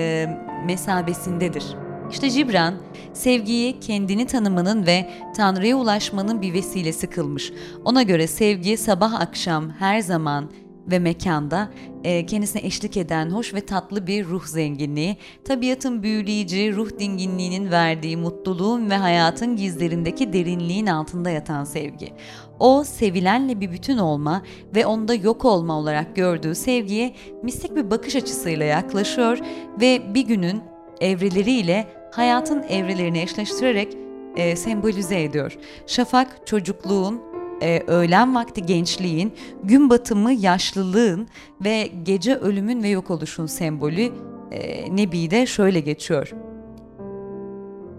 mesabesindedir. 0.66 1.64
İşte 2.10 2.30
Cibran, 2.30 2.74
sevgiyi 3.12 3.80
kendini 3.80 4.26
tanımanın 4.26 4.86
ve 4.86 5.10
Tanrı'ya 5.36 5.76
ulaşmanın 5.76 6.42
bir 6.42 6.52
vesilesi 6.52 7.06
kılmış. 7.06 7.52
Ona 7.84 8.02
göre 8.02 8.26
sevgi 8.26 8.76
sabah 8.76 9.20
akşam 9.20 9.70
her 9.70 10.00
zaman 10.00 10.50
ve 10.90 10.98
mekanda 10.98 11.70
e, 12.04 12.26
kendisine 12.26 12.62
eşlik 12.62 12.96
eden 12.96 13.30
hoş 13.30 13.54
ve 13.54 13.60
tatlı 13.60 14.06
bir 14.06 14.24
ruh 14.24 14.44
zenginliği, 14.44 15.16
tabiatın 15.44 16.02
büyüleyici 16.02 16.72
ruh 16.76 16.98
dinginliğinin 16.98 17.70
verdiği 17.70 18.16
mutluluğun 18.16 18.90
ve 18.90 18.96
hayatın 18.96 19.56
gizlerindeki 19.56 20.32
derinliğin 20.32 20.86
altında 20.86 21.30
yatan 21.30 21.64
sevgi. 21.64 22.12
O 22.60 22.84
sevilenle 22.84 23.60
bir 23.60 23.72
bütün 23.72 23.98
olma 23.98 24.42
ve 24.74 24.86
onda 24.86 25.14
yok 25.14 25.44
olma 25.44 25.78
olarak 25.78 26.16
gördüğü 26.16 26.54
sevgiye 26.54 27.14
mistik 27.42 27.76
bir 27.76 27.90
bakış 27.90 28.16
açısıyla 28.16 28.66
yaklaşıyor 28.66 29.38
ve 29.80 30.14
bir 30.14 30.26
günün 30.26 30.62
evreleriyle 31.00 31.86
hayatın 32.12 32.62
evrelerini 32.62 33.18
eşleştirerek 33.18 33.96
e, 34.36 34.56
sembolize 34.56 35.22
ediyor. 35.22 35.58
Şafak 35.86 36.46
çocukluğun, 36.46 37.20
e, 37.62 37.82
öğlen 37.86 38.34
vakti 38.34 38.62
gençliğin, 38.62 39.32
gün 39.64 39.90
batımı 39.90 40.32
yaşlılığın 40.32 41.28
ve 41.64 41.88
gece 42.02 42.36
ölümün 42.36 42.82
ve 42.82 42.88
yok 42.88 43.10
oluşun 43.10 43.46
sembolü 43.46 44.12
e, 44.52 44.96
Nebi'de 44.96 45.46
şöyle 45.46 45.80
geçiyor. 45.80 46.45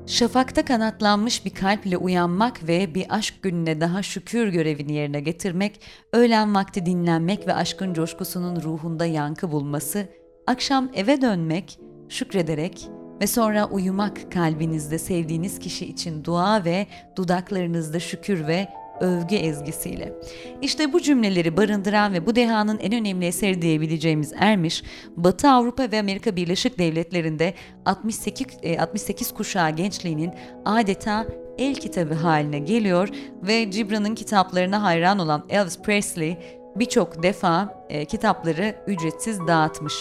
Şafakta 0.07 0.65
kanatlanmış 0.65 1.45
bir 1.45 1.49
kalple 1.49 1.97
uyanmak 1.97 2.67
ve 2.67 2.95
bir 2.95 3.05
aşk 3.09 3.33
gününe 3.41 3.81
daha 3.81 4.03
şükür 4.03 4.47
görevini 4.47 4.93
yerine 4.93 5.19
getirmek, 5.19 5.81
öğlen 6.13 6.55
vakti 6.55 6.85
dinlenmek 6.85 7.47
ve 7.47 7.53
aşkın 7.53 7.93
coşkusunun 7.93 8.61
ruhunda 8.61 9.05
yankı 9.05 9.51
bulması, 9.51 10.09
akşam 10.47 10.89
eve 10.93 11.21
dönmek, 11.21 11.79
şükrederek 12.09 12.89
ve 13.21 13.27
sonra 13.27 13.65
uyumak 13.65 14.31
kalbinizde 14.31 14.97
sevdiğiniz 14.97 15.59
kişi 15.59 15.85
için 15.85 16.23
dua 16.23 16.65
ve 16.65 16.87
dudaklarınızda 17.15 17.99
şükür 17.99 18.47
ve 18.47 18.67
övgü 18.99 19.35
ezgisiyle. 19.35 20.13
İşte 20.61 20.93
bu 20.93 21.01
cümleleri 21.01 21.57
barındıran 21.57 22.13
ve 22.13 22.25
bu 22.25 22.35
dehanın 22.35 22.79
en 22.79 22.93
önemli 22.93 23.25
eseri 23.25 23.61
diyebileceğimiz 23.61 24.33
Ermiş, 24.39 24.83
Batı 25.15 25.49
Avrupa 25.49 25.91
ve 25.91 25.99
Amerika 25.99 26.35
Birleşik 26.35 26.79
Devletleri'nde 26.79 27.53
68, 27.85 28.47
68 28.79 29.31
e, 29.31 29.33
kuşağı 29.33 29.69
gençliğinin 29.69 30.31
adeta 30.65 31.25
el 31.57 31.75
kitabı 31.75 32.13
haline 32.13 32.59
geliyor 32.59 33.09
ve 33.43 33.63
Gibran'ın 33.63 34.15
kitaplarına 34.15 34.83
hayran 34.83 35.19
olan 35.19 35.45
Elvis 35.49 35.81
Presley 35.81 36.37
birçok 36.75 37.23
defa 37.23 37.85
e, 37.89 38.05
kitapları 38.05 38.75
ücretsiz 38.87 39.47
dağıtmış. 39.47 39.93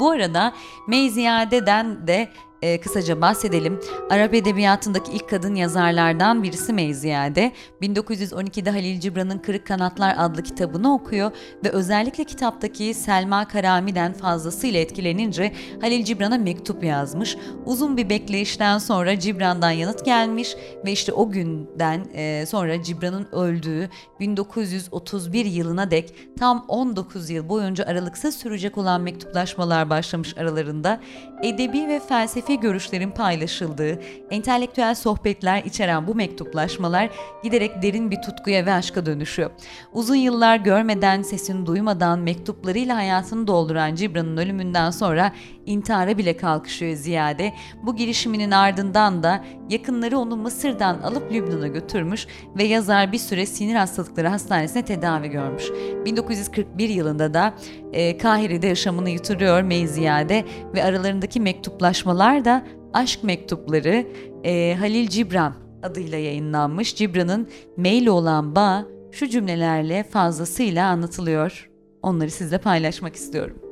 Bu 0.00 0.10
arada 0.10 0.52
Meyziyade'den 0.88 2.06
de 2.06 2.28
e, 2.66 2.80
kısaca 2.80 3.20
bahsedelim. 3.20 3.80
Arap 4.10 4.34
edebiyatındaki 4.34 5.12
ilk 5.12 5.28
kadın 5.28 5.54
yazarlardan 5.54 6.42
birisi 6.42 6.72
Meyziyade. 6.72 7.52
1912'de 7.82 8.70
Halil 8.70 9.00
Cibran'ın 9.00 9.38
Kırık 9.38 9.66
Kanatlar 9.66 10.14
adlı 10.18 10.42
kitabını 10.42 10.94
okuyor 10.94 11.30
ve 11.64 11.70
özellikle 11.70 12.24
kitaptaki 12.24 12.94
Selma 12.94 13.48
Karami'den 13.48 14.12
fazlasıyla 14.12 14.80
etkilenince 14.80 15.52
Halil 15.80 16.04
Cibran'a 16.04 16.38
mektup 16.38 16.84
yazmış. 16.84 17.36
Uzun 17.66 17.96
bir 17.96 18.08
bekleyişten 18.08 18.78
sonra 18.78 19.18
Cibran'dan 19.18 19.70
yanıt 19.70 20.04
gelmiş 20.04 20.56
ve 20.84 20.92
işte 20.92 21.12
o 21.12 21.30
günden 21.30 22.06
e, 22.14 22.46
sonra 22.46 22.82
Cibran'ın 22.82 23.26
öldüğü 23.32 23.88
1931 24.20 25.44
yılına 25.44 25.90
dek 25.90 26.14
tam 26.38 26.64
19 26.68 27.30
yıl 27.30 27.48
boyunca 27.48 27.84
aralıksız 27.84 28.34
sürecek 28.34 28.78
olan 28.78 29.00
mektuplaşmalar 29.00 29.90
başlamış 29.90 30.36
aralarında. 30.38 31.00
Edebi 31.42 31.88
ve 31.88 32.00
felsefi 32.00 32.55
görüşlerin 32.56 33.10
paylaşıldığı, 33.10 34.00
entelektüel 34.30 34.94
sohbetler 34.94 35.62
içeren 35.64 36.06
bu 36.06 36.14
mektuplaşmalar 36.14 37.10
giderek 37.42 37.82
derin 37.82 38.10
bir 38.10 38.22
tutkuya 38.22 38.66
ve 38.66 38.72
aşka 38.72 39.06
dönüşüyor. 39.06 39.50
Uzun 39.92 40.14
yıllar 40.14 40.56
görmeden, 40.56 41.22
sesini 41.22 41.66
duymadan 41.66 42.18
mektuplarıyla 42.18 42.96
hayatını 42.96 43.46
dolduran 43.46 43.94
Cibran'ın 43.94 44.36
ölümünden 44.36 44.90
sonra 44.90 45.32
intihara 45.66 46.18
bile 46.18 46.36
kalkışıyor 46.36 46.96
Ziyade. 46.96 47.52
Bu 47.82 47.96
girişiminin 47.96 48.50
ardından 48.50 49.22
da 49.22 49.44
yakınları 49.70 50.18
onu 50.18 50.36
Mısır'dan 50.36 50.98
alıp 50.98 51.32
Lübnan'a 51.32 51.66
götürmüş 51.66 52.26
ve 52.56 52.64
yazar 52.64 53.12
bir 53.12 53.18
süre 53.18 53.46
sinir 53.46 53.74
hastalıkları 53.74 54.28
hastanesine 54.28 54.84
tedavi 54.84 55.28
görmüş. 55.28 55.64
1941 56.04 56.88
yılında 56.88 57.34
da 57.34 57.54
e, 57.92 58.18
Kahire'de 58.18 58.66
yaşamını 58.66 59.10
yitiriyor 59.10 59.62
Meyziyade 59.62 60.44
ve 60.74 60.84
aralarındaki 60.84 61.40
mektuplaşmalar 61.40 62.44
da 62.44 62.66
aşk 62.92 63.24
mektupları 63.24 64.06
e, 64.44 64.76
Halil 64.78 65.08
Cibran 65.08 65.54
adıyla 65.82 66.18
yayınlanmış. 66.18 66.96
Cibran'ın 66.96 67.48
mail 67.76 68.06
olan 68.06 68.56
bağ 68.56 68.84
şu 69.12 69.28
cümlelerle 69.28 70.02
fazlasıyla 70.02 70.88
anlatılıyor. 70.88 71.70
Onları 72.02 72.30
sizle 72.30 72.58
paylaşmak 72.58 73.16
istiyorum. 73.16 73.65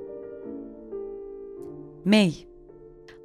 May 2.05 2.35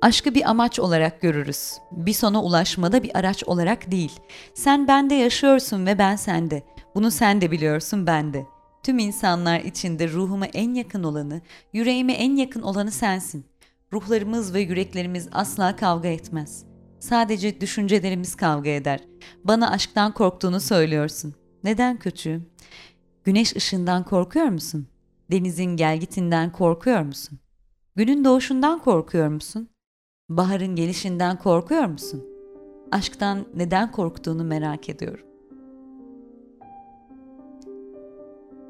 Aşkı 0.02 0.36
bir 0.36 0.50
amaç 0.50 0.80
olarak 0.80 1.22
görürüz. 1.22 1.74
Bir 1.92 2.14
sona 2.14 2.44
ulaşmada 2.44 3.04
bir 3.04 3.18
araç 3.18 3.44
olarak 3.44 3.92
değil. 3.92 4.20
Sen 4.54 4.88
bende 4.88 5.16
yaşıyorsun 5.16 5.86
ve 5.86 5.98
ben 5.98 6.16
sende. 6.16 6.64
Bunu 6.96 7.12
sen 7.12 7.42
de 7.42 7.52
biliyorsun 7.52 8.08
ben 8.08 8.34
de. 8.34 8.46
Tüm 8.84 9.00
insanlar 9.00 9.60
içinde 9.60 10.10
ruhuma 10.10 10.46
en 10.46 10.74
yakın 10.74 11.04
olanı, 11.04 11.42
yüreğime 11.74 12.14
en 12.14 12.36
yakın 12.36 12.62
olanı 12.62 12.92
sensin. 12.92 13.46
Ruhlarımız 13.94 14.54
ve 14.54 14.62
yüreklerimiz 14.62 15.28
asla 15.32 15.76
kavga 15.76 16.08
etmez. 16.08 16.64
Sadece 17.00 17.62
düşüncelerimiz 17.62 18.36
kavga 18.36 18.70
eder. 18.70 19.00
Bana 19.44 19.72
aşktan 19.72 20.14
korktuğunu 20.14 20.60
söylüyorsun. 20.60 21.36
Neden 21.64 22.00
kötü? 22.00 22.42
Güneş 23.24 23.56
ışığından 23.56 24.04
korkuyor 24.04 24.46
musun? 24.46 24.88
Denizin 25.32 25.78
gelgitinden 25.78 26.52
korkuyor 26.52 27.02
musun? 27.02 27.40
Günün 28.00 28.26
doğuşundan 28.26 28.80
korkuyor 28.80 29.28
musun? 29.28 29.70
Baharın 30.30 30.76
gelişinden 30.76 31.38
korkuyor 31.38 31.86
musun? 31.86 32.26
Aşktan 32.92 33.46
neden 33.56 33.92
korktuğunu 33.92 34.44
merak 34.44 34.90
ediyorum. 34.90 35.26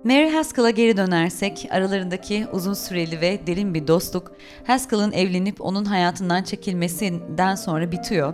Mary 0.04 0.30
Haskell'a 0.30 0.70
geri 0.70 0.98
dönersek 0.98 1.68
aralarındaki 1.72 2.48
uzun 2.54 2.74
süreli 2.74 3.22
ve 3.22 3.48
derin 3.48 3.74
bir 3.74 3.88
dostluk 3.88 4.32
Haskell'ın 4.68 5.12
evlenip 5.12 5.62
onun 5.62 5.86
hayatından 5.86 6.44
çekilmesinden 6.44 7.56
sonra 7.56 7.92
bitiyor. 7.92 8.34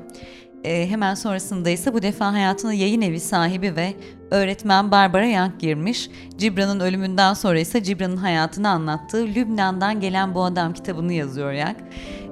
E, 0.64 0.89
hemen 0.89 1.16
sonrasında 1.16 1.70
ise 1.70 1.93
bu 1.93 2.02
defa 2.02 2.34
hayatına 2.34 2.74
yayın 2.74 3.02
evi 3.02 3.20
sahibi 3.20 3.76
ve 3.76 3.93
öğretmen 4.36 4.92
Barbara 4.92 5.26
Young 5.26 5.60
girmiş. 5.60 6.10
Cibran'ın 6.38 6.80
ölümünden 6.80 7.34
sonra 7.34 7.60
ise 7.60 7.84
Cibran'ın 7.84 8.18
hayatını 8.18 8.70
anlattığı 8.70 9.28
Lübnan'dan 9.28 10.00
gelen 10.00 10.36
bu 10.36 10.44
adam 10.44 10.74
kitabını 10.74 11.14
yazıyor 11.14 11.52
Young. 11.52 11.78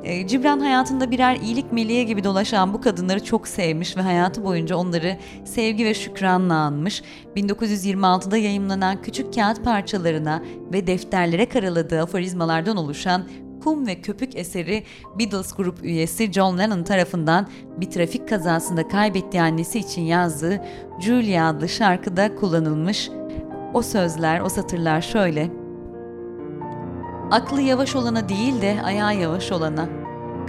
E, 0.03 0.27
Cibran 0.27 0.59
hayatında 0.59 1.11
birer 1.11 1.35
iyilik 1.35 1.71
meleği 1.71 2.05
gibi 2.05 2.23
dolaşan 2.23 2.73
bu 2.73 2.81
kadınları 2.81 3.23
çok 3.23 3.47
sevmiş 3.47 3.97
ve 3.97 4.01
hayatı 4.01 4.43
boyunca 4.43 4.75
onları 4.75 5.17
sevgi 5.45 5.85
ve 5.85 5.93
şükranla 5.93 6.53
anmış. 6.53 7.03
1926'da 7.35 8.37
yayımlanan 8.37 9.01
küçük 9.01 9.33
kağıt 9.33 9.63
parçalarına 9.63 10.43
ve 10.73 10.87
defterlere 10.87 11.49
karaladığı 11.49 12.01
aforizmalardan 12.01 12.77
oluşan 12.77 13.23
Kum 13.63 13.87
ve 13.87 14.01
Köpük 14.01 14.35
eseri 14.35 14.83
Beatles 15.19 15.53
grup 15.53 15.83
üyesi 15.83 16.33
John 16.33 16.57
Lennon 16.57 16.83
tarafından 16.83 17.47
bir 17.77 17.89
trafik 17.89 18.29
kazasında 18.29 18.87
kaybettiği 18.87 19.43
annesi 19.43 19.79
için 19.79 20.01
yazdığı 20.01 20.61
Julia 20.99 21.47
adlı 21.47 21.69
şarkıda 21.69 22.35
kullanılmış. 22.35 23.09
O 23.73 23.81
sözler, 23.81 24.41
o 24.41 24.49
satırlar 24.49 25.01
şöyle. 25.01 25.51
Aklı 27.31 27.61
yavaş 27.61 27.95
olana 27.95 28.29
değil 28.29 28.61
de 28.61 28.81
ayağı 28.83 29.15
yavaş 29.15 29.51
olana, 29.51 29.89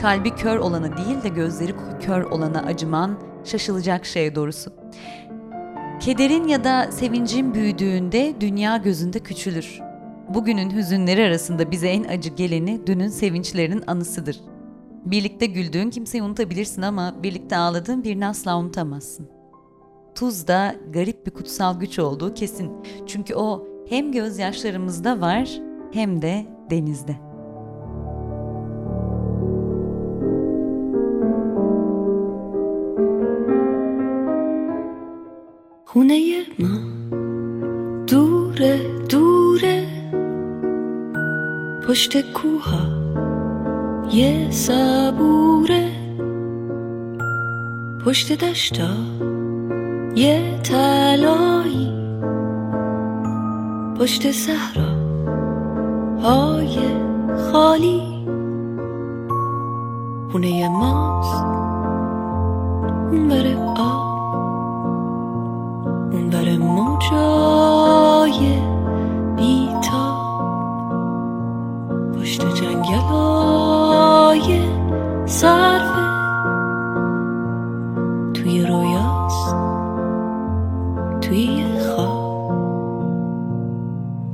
kalbi 0.01 0.31
kör 0.31 0.57
olana 0.57 0.97
değil 0.97 1.23
de 1.23 1.29
gözleri 1.29 1.75
kör 2.01 2.23
olana 2.23 2.63
acıman 2.63 3.19
şaşılacak 3.45 4.07
şey 4.07 4.35
doğrusu. 4.35 4.71
Kederin 6.01 6.49
ya 6.49 6.65
da 6.65 6.93
sevincin 6.93 7.55
büyüdüğünde 7.55 8.35
dünya 8.41 8.77
gözünde 8.77 9.19
küçülür. 9.19 9.81
Bugünün 10.29 10.71
hüzünleri 10.71 11.25
arasında 11.25 11.71
bize 11.71 11.89
en 11.89 12.05
acı 12.05 12.31
geleni 12.31 12.87
dünün 12.87 13.09
sevinçlerinin 13.09 13.85
anısıdır. 13.87 14.41
Birlikte 15.05 15.47
güldüğün 15.47 15.91
kimseyi 15.91 16.23
unutabilirsin 16.23 16.83
ama 16.83 17.15
birlikte 17.23 17.57
ağladığın 17.57 18.05
birini 18.05 18.27
asla 18.27 18.59
unutamazsın. 18.59 19.29
Tuz 20.15 20.49
da 20.49 20.75
garip 20.93 21.27
bir 21.27 21.31
kutsal 21.31 21.81
güç 21.81 21.99
olduğu 21.99 22.35
kesin. 22.35 22.73
Çünkü 23.07 23.35
o 23.35 23.67
hem 23.89 24.13
gözyaşlarımızda 24.13 25.21
var 25.21 25.61
hem 25.93 26.23
de 26.23 26.47
denizde. 26.71 27.17
Una 35.95 36.13
yerma 36.13 36.94
پشت 41.95 42.33
کوها 42.33 42.87
یه 44.13 44.51
صبوره. 44.51 45.91
پشت 48.07 48.33
دشتا 48.33 48.89
یه 50.17 50.61
تلایی 50.63 51.93
پشت 54.01 54.31
صحرا 54.31 54.95
های 56.23 56.79
خالی. 57.53 58.03
خونه 60.33 60.69
ماست. 60.69 61.45
اون 63.13 63.29
بره 63.29 63.57
آب. 63.77 64.04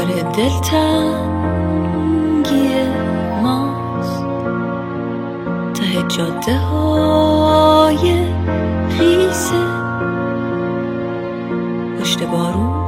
اونور 0.00 0.22
دلتنگی 0.22 1.90
ماست. 3.42 4.24
ته 5.74 6.02
جاده 6.08 6.56
های 6.58 8.14
خیسه. 8.98 9.64
پشت 12.00 12.22
بارون 12.22 12.80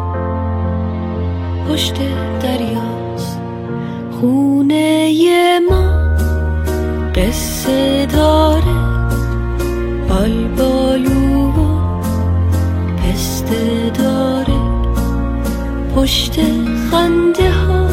پشت 1.68 1.94
دریاست. 2.42 3.40
خونه 4.20 5.10
ما 5.70 5.84
قصه 7.14 8.06
داره. 8.06 8.82
حال 10.08 10.48
بالو 10.48 11.48
و 11.48 11.60
پسته 12.96 13.90
داره 13.98 14.21
پشت 15.97 16.40
خنده 16.90 17.51
ها 17.51 17.88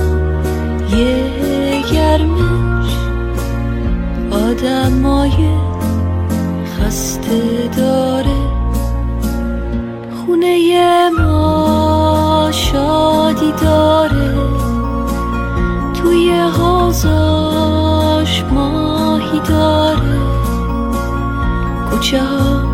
یه 0.98 1.24
گرمش 1.94 2.94
آدمای 4.32 5.50
خسته 6.80 7.70
داره. 7.78 8.40
خونه 10.26 11.10
ما 11.10 12.50
شادی 12.52 13.54
داره. 13.62 14.36
توی 15.94 16.32
حوزاش 16.32 18.44
ماهی 18.44 19.40
داره. 19.40 20.20
کوچهاش 21.90 22.60
تو 22.60 22.69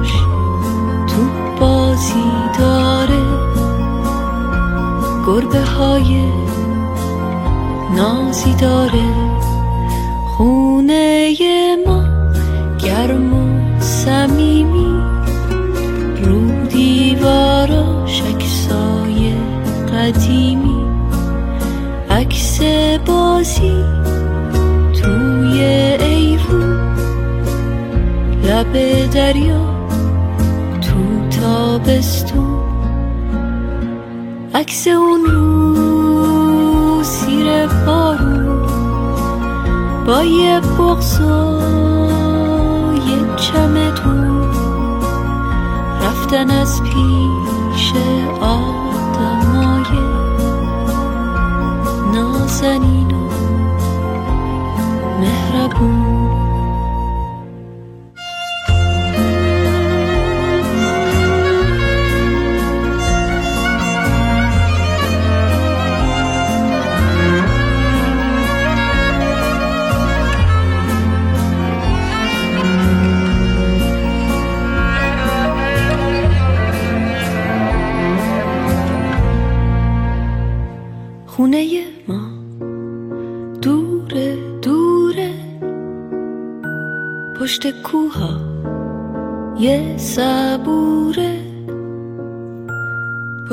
گربه 5.28 5.62
های 5.62 6.24
نازی 7.96 8.54
داره. 8.54 9.36
خونه 10.38 11.34
ما 11.88 12.04
گرم 12.78 13.34
و 13.34 13.80
صمیمی. 13.80 15.02
رو 16.24 16.68
دیواراش 16.68 18.22
عکسای 18.22 19.34
قدیمی. 19.94 20.86
عکس 22.10 22.60
بازی 23.06 23.84
توی 25.02 25.64
ایوون. 26.00 26.96
لب 28.44 28.74
دریا 29.14 29.65
عکس 34.56 34.88
اون 34.88 35.26
رو 35.26 37.04
سیر 37.04 37.68
بارون 37.68 38.66
با 40.06 40.24
یه 40.24 40.60
بغض 40.60 41.22
و 41.22 41.62
یه 43.10 43.36
چمدون 43.36 44.52
رفتن 46.02 46.50
از 46.50 46.84
پیش. 46.84 47.35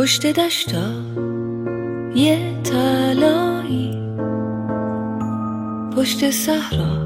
پشت 0.02 0.26
دشتا 0.26 0.90
یه 2.14 2.62
تلایی 2.64 4.16
پشت 5.96 6.30
صحرا 6.30 6.96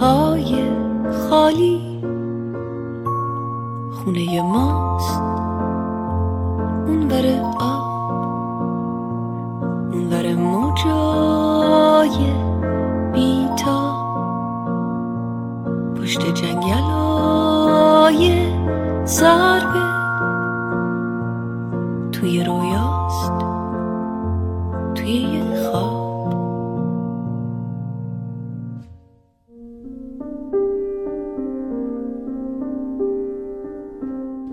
های 0.00 0.70
خالی. 1.12 2.02
خونه 3.92 4.42
ماست 4.42 5.20
اون 6.86 7.08
بر 7.08 7.26
آب 7.60 7.92
اونور 9.92 10.34
موجای 10.34 12.16
بیتا. 13.12 13.96
پشت 15.96 16.34
جنگلای 16.34 17.72
ضربه 19.04 19.91
توی 22.21 22.43
رویاست 22.43 23.31
توی 24.95 25.11
یه 25.11 25.43
خواب 25.63 26.07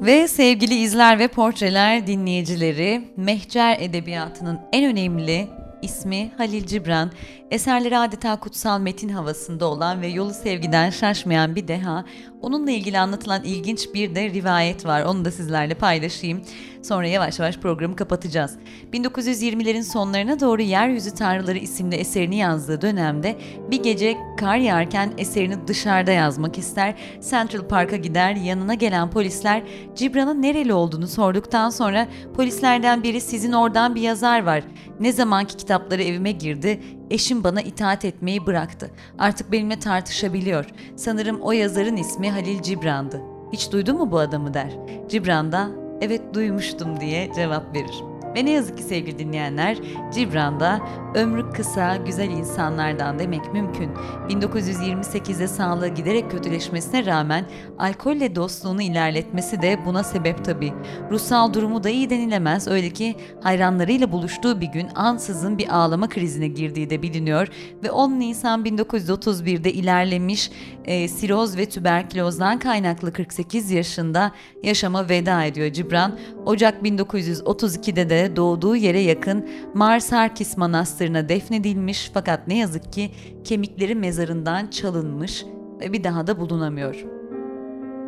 Ve 0.07 0.29
sevgili 0.29 0.75
izler 0.75 1.19
ve 1.19 1.29
portreler 1.29 2.07
dinleyicileri, 2.07 3.01
Mehcer 3.17 3.77
Edebiyatı'nın 3.81 4.61
en 4.73 4.85
önemli 4.85 5.49
ismi 5.83 6.31
Halil 6.37 6.67
Cibran. 6.67 7.11
Eserleri 7.52 7.98
adeta 7.98 8.40
kutsal 8.40 8.80
metin 8.80 9.10
havasında 9.10 9.66
olan 9.66 10.02
ve 10.02 10.08
yolu 10.08 10.34
sevgiden 10.34 10.90
şaşmayan 10.90 11.56
bir 11.56 11.68
deha. 11.68 12.06
Onunla 12.42 12.72
ilgili 12.72 13.00
anlatılan 13.00 13.44
ilginç 13.44 13.88
bir 13.94 14.16
de 14.16 14.30
rivayet 14.30 14.86
var. 14.86 15.04
Onu 15.04 15.26
da 15.26 15.32
sizlerle 15.32 15.74
paylaşayım. 15.74 16.42
Sonra 16.84 17.08
yavaş 17.08 17.40
yavaş 17.40 17.58
programı 17.58 17.96
kapatacağız. 17.96 18.58
1920'lerin 18.94 19.84
sonlarına 19.84 20.40
doğru 20.40 20.62
Yeryüzü 20.62 21.16
Tanrıları 21.16 21.58
isimli 21.58 21.96
eserini 21.96 22.36
yazdığı 22.36 22.82
dönemde 22.82 23.36
bir 23.72 23.84
gece 23.84 24.18
kar 24.38 24.58
yağarken 24.58 25.14
eserini 25.18 25.68
dışarıda 25.68 26.12
yazmak 26.12 26.58
ister. 26.58 26.96
Central 27.30 27.68
Park'a 27.68 27.96
gider. 27.96 28.36
Yanına 28.36 28.74
gelen 28.74 29.10
polisler 29.10 29.64
Cibran'ın 29.96 30.42
nereli 30.42 30.74
olduğunu 30.74 31.08
sorduktan 31.08 31.70
sonra 31.70 32.08
polislerden 32.36 33.04
biri 33.04 33.22
sizin 33.22 33.52
oradan 33.52 33.96
bir 33.96 34.02
yazar 34.02 34.44
var. 34.44 34.64
Ne 35.00 35.12
zamanki 35.12 35.58
kitapları 35.58 36.04
evime 36.04 36.32
girdi, 36.32 36.82
eşim 37.10 37.44
bana 37.44 37.62
itaat 37.62 38.06
etmeyi 38.06 38.46
bıraktı. 38.46 38.92
Artık 39.20 39.52
benimle 39.52 39.80
tartışabiliyor. 39.80 40.66
Sanırım 40.96 41.42
o 41.42 41.52
yazarın 41.52 41.98
ismi 41.98 42.32
Halil 42.32 42.62
Cibran'dı. 42.62 43.22
Hiç 43.54 43.72
duydun 43.72 43.98
mu 43.98 44.12
bu 44.12 44.20
adamı 44.20 44.54
der. 44.54 44.72
Cibran 45.10 45.52
da 45.52 45.70
evet 46.02 46.22
duymuştum 46.34 47.00
diye 47.00 47.32
cevap 47.36 47.76
verir. 47.76 48.09
Ve 48.36 48.46
ne 48.46 48.52
yazık 48.52 48.78
ki 48.78 48.84
sevgili 48.84 49.20
dinleyenler, 49.20 49.78
Cibran'da 50.14 50.80
ömrü 51.16 51.50
kısa, 51.50 51.96
güzel 51.96 52.30
insanlardan 52.30 53.20
demek 53.20 53.54
mümkün. 53.54 53.90
1928'de 54.30 55.48
sağlığı 55.48 55.88
giderek 55.88 56.32
kötüleşmesine 56.32 57.06
rağmen 57.06 57.46
alkolle 57.80 58.36
dostluğunu 58.36 58.82
ilerletmesi 58.82 59.62
de 59.62 59.80
buna 59.86 60.04
sebep 60.04 60.46
tabii. 60.46 60.74
Ruhsal 61.12 61.54
durumu 61.54 61.84
da 61.84 61.90
iyi 61.90 62.10
denilemez. 62.10 62.68
Öyle 62.68 62.90
ki 62.90 63.16
hayranlarıyla 63.44 64.12
buluştuğu 64.12 64.62
bir 64.62 64.68
gün 64.68 64.88
ansızın 64.96 65.58
bir 65.58 65.76
ağlama 65.76 66.10
krizine 66.10 66.48
girdiği 66.48 66.90
de 66.90 67.02
biliniyor 67.02 67.48
ve 67.84 67.92
10 67.92 68.20
Nisan 68.20 68.66
1931'de 68.66 69.74
ilerlemiş 69.74 70.52
e, 70.86 71.08
siroz 71.08 71.58
ve 71.58 71.66
tüberkülozdan 71.66 72.60
kaynaklı 72.60 73.14
48 73.14 73.72
yaşında 73.72 74.32
yaşama 74.64 75.10
veda 75.10 75.44
ediyor 75.44 75.74
Cibran. 75.74 76.20
Ocak 76.46 76.82
1932'de 76.84 78.10
de 78.10 78.19
doğduğu 78.36 78.76
yere 78.76 79.00
yakın 79.00 79.50
Mars 79.74 80.12
Harkis 80.12 80.58
Manastırı'na 80.58 81.30
defnedilmiş 81.30 82.12
fakat 82.14 82.48
ne 82.48 82.58
yazık 82.58 82.94
ki 82.94 83.12
kemikleri 83.44 83.96
mezarından 83.96 84.68
çalınmış 84.68 85.46
ve 85.80 85.94
bir 85.94 86.04
daha 86.04 86.28
da 86.28 86.40
bulunamıyor. 86.40 87.06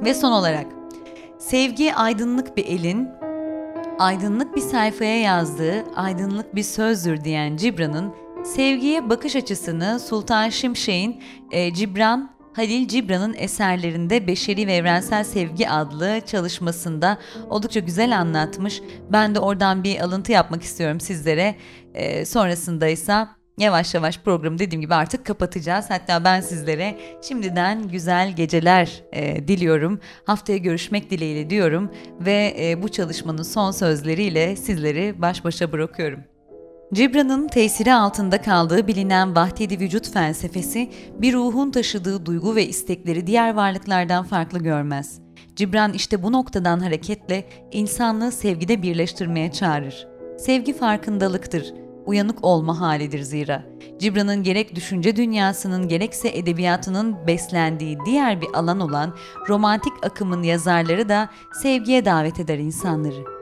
Ve 0.05 0.13
son 0.13 0.31
olarak 0.31 0.65
sevgi 1.39 1.93
aydınlık 1.93 2.57
bir 2.57 2.65
elin, 2.65 3.09
aydınlık 3.99 4.55
bir 4.55 4.61
sayfaya 4.61 5.19
yazdığı 5.19 5.83
aydınlık 5.95 6.55
bir 6.55 6.63
sözdür 6.63 7.23
diyen 7.23 7.57
Cibran'ın 7.57 8.13
sevgiye 8.43 9.09
bakış 9.09 9.35
açısını 9.35 9.99
Sultan 9.99 10.49
Şimşek'in 10.49 11.21
e, 11.51 11.73
Cibran 11.73 12.31
Halil 12.53 12.87
Cibran'ın 12.87 13.33
eserlerinde 13.33 14.27
Beşeri 14.27 14.67
ve 14.67 14.73
Evrensel 14.73 15.23
Sevgi 15.23 15.69
adlı 15.69 16.21
çalışmasında 16.25 17.17
oldukça 17.49 17.79
güzel 17.79 18.17
anlatmış. 18.17 18.81
Ben 19.11 19.35
de 19.35 19.39
oradan 19.39 19.83
bir 19.83 19.99
alıntı 19.99 20.31
yapmak 20.31 20.63
istiyorum 20.63 20.99
sizlere. 20.99 21.55
E, 21.93 22.25
sonrasında 22.25 22.87
ise 22.87 23.27
yavaş 23.57 23.93
yavaş 23.93 24.19
programı 24.19 24.59
dediğim 24.59 24.81
gibi 24.81 24.95
artık 24.95 25.25
kapatacağız. 25.25 25.85
Hatta 25.89 26.23
ben 26.23 26.41
sizlere 26.41 26.97
şimdiden 27.21 27.87
güzel 27.87 28.35
geceler 28.35 29.03
e, 29.13 29.47
diliyorum. 29.47 29.99
Haftaya 30.25 30.57
görüşmek 30.57 31.09
dileğiyle 31.09 31.49
diyorum 31.49 31.91
ve 32.19 32.55
e, 32.59 32.83
bu 32.83 32.89
çalışmanın 32.89 33.43
son 33.43 33.71
sözleriyle 33.71 34.55
sizleri 34.55 35.21
baş 35.21 35.43
başa 35.43 35.71
bırakıyorum. 35.71 36.30
Cibran'ın 36.93 37.47
tesiri 37.47 37.93
altında 37.93 38.41
kaldığı 38.41 38.87
bilinen 38.87 39.35
vahdedi 39.35 39.79
vücut 39.79 40.09
felsefesi, 40.09 40.91
bir 41.13 41.33
ruhun 41.33 41.71
taşıdığı 41.71 42.25
duygu 42.25 42.55
ve 42.55 42.67
istekleri 42.67 43.27
diğer 43.27 43.53
varlıklardan 43.53 44.23
farklı 44.23 44.59
görmez. 44.59 45.19
Cibran 45.55 45.93
işte 45.93 46.23
bu 46.23 46.31
noktadan 46.31 46.79
hareketle 46.79 47.49
insanlığı 47.71 48.31
sevgide 48.31 48.81
birleştirmeye 48.81 49.51
çağırır. 49.51 50.07
Sevgi 50.37 50.73
farkındalıktır, 50.73 51.73
uyanık 52.05 52.43
olma 52.45 52.79
halidir 52.79 53.21
zira. 53.21 53.63
Cibran'ın 53.99 54.43
gerek 54.43 54.75
düşünce 54.75 55.15
dünyasının 55.15 55.87
gerekse 55.87 56.29
edebiyatının 56.37 57.27
beslendiği 57.27 57.97
diğer 58.05 58.41
bir 58.41 58.47
alan 58.53 58.79
olan 58.79 59.15
romantik 59.49 59.93
akımın 60.03 60.43
yazarları 60.43 61.09
da 61.09 61.29
sevgiye 61.61 62.05
davet 62.05 62.39
eder 62.39 62.57
insanları. 62.57 63.40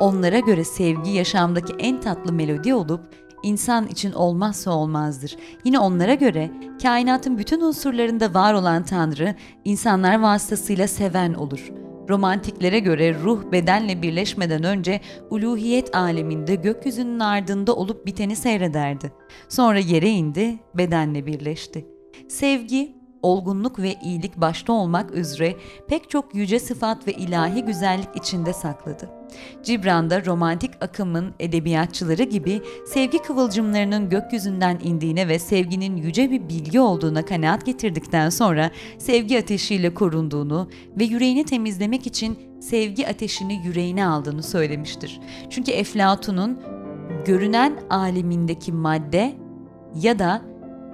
Onlara 0.00 0.38
göre 0.38 0.64
sevgi 0.64 1.10
yaşamdaki 1.10 1.72
en 1.78 2.00
tatlı 2.00 2.32
melodi 2.32 2.74
olup 2.74 3.00
insan 3.42 3.86
için 3.86 4.12
olmazsa 4.12 4.70
olmazdır. 4.70 5.36
Yine 5.64 5.78
onlara 5.78 6.14
göre 6.14 6.50
kainatın 6.82 7.38
bütün 7.38 7.60
unsurlarında 7.60 8.34
var 8.34 8.54
olan 8.54 8.82
Tanrı 8.82 9.34
insanlar 9.64 10.20
vasıtasıyla 10.20 10.88
seven 10.88 11.34
olur. 11.34 11.70
Romantiklere 12.08 12.78
göre 12.78 13.14
ruh 13.14 13.52
bedenle 13.52 14.02
birleşmeden 14.02 14.64
önce 14.64 15.00
uluhiyet 15.30 15.96
aleminde 15.96 16.54
gökyüzünün 16.54 17.20
ardında 17.20 17.76
olup 17.76 18.06
biteni 18.06 18.36
seyrederdi. 18.36 19.12
Sonra 19.48 19.78
yere 19.78 20.08
indi, 20.10 20.58
bedenle 20.74 21.26
birleşti. 21.26 21.86
Sevgi 22.28 22.96
olgunluk 23.26 23.78
ve 23.78 23.94
iyilik 24.02 24.36
başta 24.36 24.72
olmak 24.72 25.14
üzere 25.14 25.56
pek 25.88 26.10
çok 26.10 26.34
yüce 26.34 26.58
sıfat 26.58 27.06
ve 27.06 27.12
ilahi 27.12 27.64
güzellik 27.64 28.08
içinde 28.16 28.52
sakladı. 28.52 29.10
Cibran'da 29.62 30.24
romantik 30.24 30.70
akımın 30.80 31.34
edebiyatçıları 31.40 32.22
gibi 32.22 32.62
sevgi 32.86 33.18
kıvılcımlarının 33.18 34.08
gökyüzünden 34.08 34.78
indiğine 34.82 35.28
ve 35.28 35.38
sevginin 35.38 35.96
yüce 35.96 36.30
bir 36.30 36.48
bilgi 36.48 36.80
olduğuna 36.80 37.24
kanaat 37.24 37.66
getirdikten 37.66 38.30
sonra 38.30 38.70
sevgi 38.98 39.38
ateşiyle 39.38 39.94
korunduğunu 39.94 40.68
ve 40.98 41.04
yüreğini 41.04 41.44
temizlemek 41.44 42.06
için 42.06 42.38
sevgi 42.60 43.08
ateşini 43.08 43.66
yüreğine 43.66 44.06
aldığını 44.06 44.42
söylemiştir. 44.42 45.20
Çünkü 45.50 45.72
Eflatun'un 45.72 46.60
görünen 47.24 47.78
alemindeki 47.90 48.72
madde 48.72 49.34
ya 50.02 50.18
da 50.18 50.42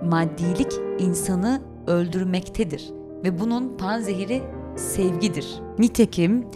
maddilik 0.04 0.72
insanı 0.98 1.71
öldürmektedir 1.86 2.90
ve 3.24 3.40
bunun 3.40 3.76
panzehiri 3.76 4.42
sevgidir. 4.76 5.46
Nitekim 5.78 6.46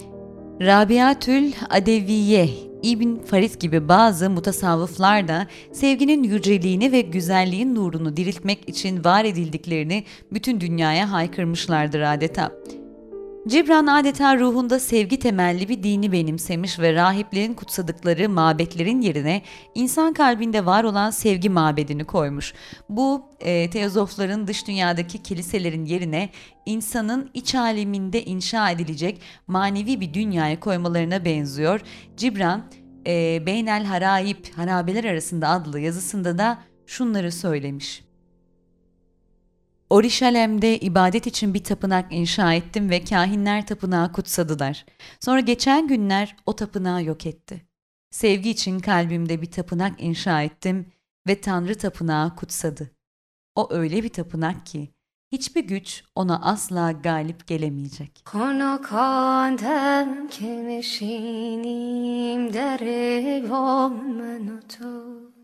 Rabiatül 0.61 1.53
Adeviye 1.71 2.49
İbn 2.83 3.17
Farid 3.25 3.61
gibi 3.61 3.89
bazı 3.89 4.31
mutasavvıflar 4.31 5.29
da 5.29 5.47
sevginin 5.73 6.23
yüceliğini 6.23 6.93
ve 6.93 7.01
güzelliğin 7.01 7.75
nurunu 7.75 8.17
diriltmek 8.17 8.69
için 8.69 9.05
var 9.05 9.25
edildiklerini 9.25 10.05
bütün 10.33 10.61
dünyaya 10.61 11.13
haykırmışlardır 11.13 12.01
adeta. 12.01 12.53
Cibran 13.49 13.87
adeta 13.87 14.39
ruhunda 14.39 14.81
sevgi 14.81 15.19
temelli 15.19 15.69
bir 15.69 15.83
dini 15.83 16.13
benimsemiş 16.13 16.79
ve 16.79 16.95
rahiplerin 16.95 17.55
kutsadıkları 17.55 18.29
mabetlerin 18.29 19.01
yerine 19.01 19.43
insan 19.75 20.13
kalbinde 20.13 20.67
var 20.67 20.85
olan 20.85 21.11
sevgi 21.11 21.51
mabedini 21.51 22.05
koymuş. 22.05 22.55
Bu 22.89 23.23
e, 23.41 23.71
teozofların 23.71 24.47
dış 24.47 24.67
dünyadaki 24.67 25.23
kiliselerin 25.23 25.85
yerine 25.85 26.31
insanın 26.67 27.31
iç 27.35 27.55
aleminde 27.55 28.25
inşa 28.25 28.71
edilecek 28.71 29.21
manevi 29.47 30.01
bir 30.01 30.15
dünyaya 30.15 30.61
koymalarına 30.61 31.25
benziyor. 31.25 31.81
Cibran 32.17 32.71
e, 33.07 33.43
Beynel 33.47 33.85
Haraip, 33.85 34.57
Harabeler 34.57 35.05
arasında 35.05 35.49
adlı 35.49 35.81
yazısında 35.81 36.39
da 36.39 36.59
şunları 36.87 37.33
söylemiş. 37.33 38.06
Orişalem'de 39.91 40.79
ibadet 40.79 41.27
için 41.27 41.55
bir 41.55 41.65
tapınak 41.65 42.13
inşa 42.13 42.55
ettim 42.55 42.91
ve 42.91 43.05
kahinler 43.05 43.67
tapınağı 43.67 44.13
kutsadılar. 44.13 44.87
Sonra 45.21 45.41
geçen 45.41 45.89
günler 45.89 46.37
o 46.47 46.57
tapınağı 46.57 47.05
yok 47.05 47.27
etti. 47.27 47.67
Sevgi 48.11 48.51
için 48.51 48.81
kalbimde 48.81 49.43
bir 49.43 49.51
tapınak 49.51 50.03
inşa 50.03 50.43
ettim 50.43 50.93
ve 51.29 51.41
Tanrı 51.41 51.79
tapınağı 51.79 52.37
kutsadı. 52.37 52.91
O 53.55 53.73
öyle 53.73 54.03
bir 54.03 54.09
tapınak 54.09 54.67
ki 54.67 54.95
hiçbir 55.33 55.65
güç 55.65 56.05
ona 56.15 56.43
asla 56.43 56.93
galip 56.93 57.47
gelemeyecek. 57.47 58.23
Konakandem 58.25 60.29
kimişinim 60.29 61.73
deribom 62.53 64.17
menutu. 64.17 65.36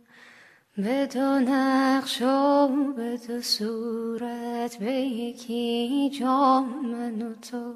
تو 0.77 0.83
به 0.83 1.07
دو 1.07 1.39
نقش 1.39 2.23
و 2.23 2.69
به 2.97 3.21
دو 3.29 3.41
صورت 3.41 4.77
به 4.77 4.93
یکی 4.93 6.11
جان 6.21 6.65
من 6.65 7.23
و 7.23 7.35
تو. 7.35 7.75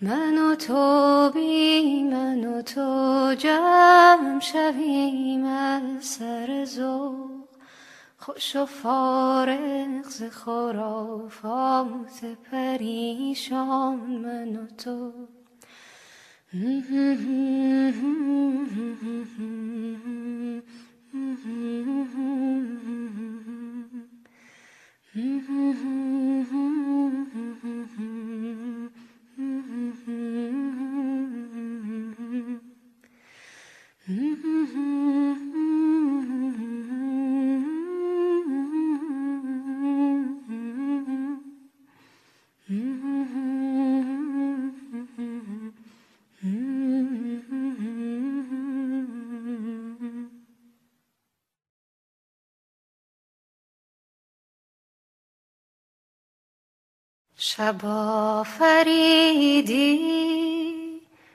من 0.00 0.38
و 0.38 0.54
تو 0.54 1.30
بی 1.34 2.02
من 2.02 2.44
و 2.44 2.62
تو 2.62 3.34
جمع 3.38 4.40
شویم 4.40 5.44
از 5.44 6.04
سر 6.04 6.64
ذوق. 6.64 7.48
خوش 8.18 8.56
و 8.56 8.66
فارغ 8.66 10.08
ز 10.08 10.22
خرافات 10.22 12.24
پریشان 12.50 13.96
من 13.96 14.56
و 14.56 14.66
تو. 14.66 15.12
Mm-hmm. 21.14 21.64
شب 57.56 57.86
آفریدی 57.86 59.00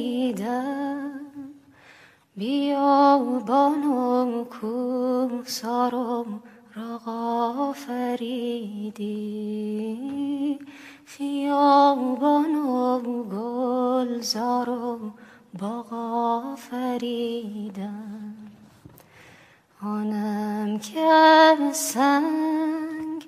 بیا 2.37 3.17
بانم 3.47 4.45
کم 4.45 5.43
سارم 5.45 6.43
را 6.75 7.01
آفریدی. 7.69 9.15
خیابانم 11.05 13.03
گلزارم 13.23 15.13
باغ 15.59 15.93
آفریدم 16.53 18.35
آنم 19.81 20.79
که 20.79 21.55
سنگ 21.73 23.25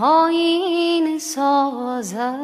آین 0.00 1.18
سازم. 1.18 2.38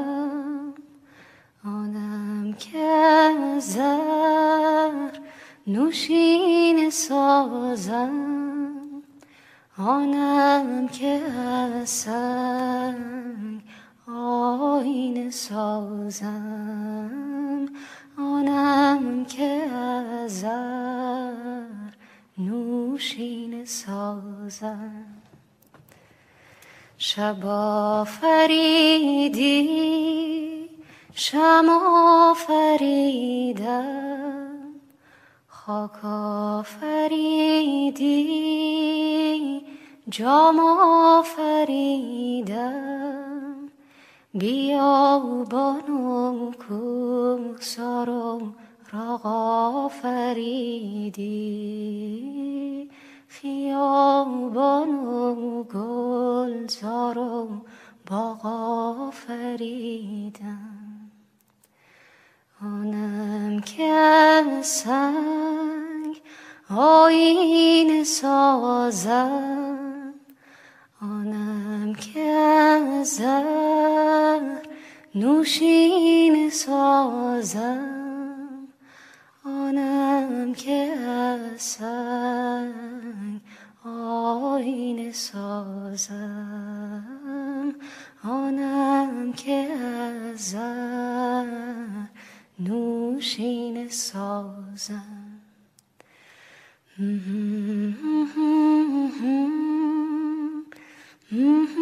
آنم 1.65 2.53
که 2.53 3.31
زر 3.59 5.11
نوشین 5.67 6.91
سازم. 6.91 8.13
آنم 9.79 10.89
که 10.89 11.21
سنگ 11.85 13.63
آین 14.09 15.31
سازم. 15.31 17.13
آنم 18.23 19.25
که 19.25 19.45
از 19.45 20.45
نوشین 22.39 23.65
سازم. 23.65 25.05
شب 26.99 27.47
آفریدی 27.47 28.63
شم 31.15 31.67
آفریدم. 32.31 32.93
خاک 35.49 36.05
آفریدی 36.05 37.23
جام 40.09 40.61
آفریدم. 41.19 41.73
بیا 44.35 45.19
بانم 45.51 46.53
کم 46.53 47.57
سارم 47.61 48.55
را 48.93 49.21
آفریدی 49.25 50.51
خیابانم 53.29 54.83
گل 55.63 56.67
سارم 56.67 57.63
با 58.07 58.39
آفریدم 59.09 59.53
آنم 62.63 63.61
که 63.61 64.45
سنگ 64.63 66.23
آین 66.71 68.05
سازم. 68.05 69.82
آنم 71.93 72.01
که 72.01 72.21
از 72.21 73.21
نوشین 75.15 76.51
سازم. 76.51 77.89
آنم 79.45 80.53
که 80.55 80.95
از 81.09 81.63
سنگ 81.63 83.41
آین 83.85 85.13
سازم. 85.13 86.15
آنم 88.25 89.33
که 89.33 89.69
از 90.33 90.57
نوشین 92.59 93.89
سازم. 93.89 95.23
Mm-hmm. 101.33 101.73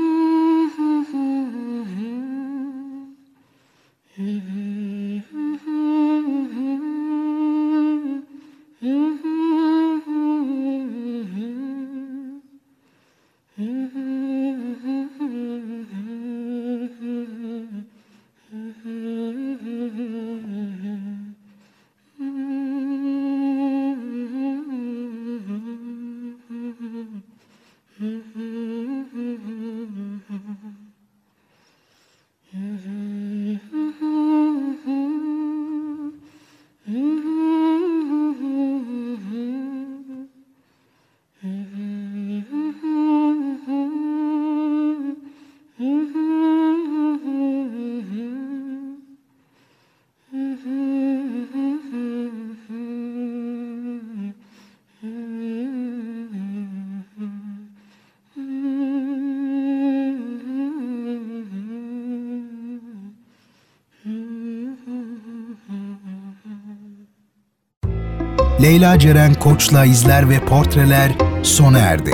Leyla 68.71 68.99
Ceren 68.99 69.35
Koç'la 69.35 69.85
izler 69.85 70.29
ve 70.29 70.41
portreler 70.41 71.13
sona 71.43 71.79
erdi. 71.79 72.11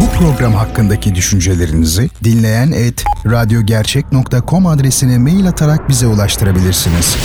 Bu 0.00 0.18
program 0.18 0.52
hakkındaki 0.52 1.14
düşüncelerinizi 1.14 2.10
dinleyen 2.24 2.72
et 2.72 3.04
radyogercek.com 3.26 4.66
adresine 4.66 5.18
mail 5.18 5.48
atarak 5.48 5.88
bize 5.88 6.06
ulaştırabilirsiniz. 6.06 7.16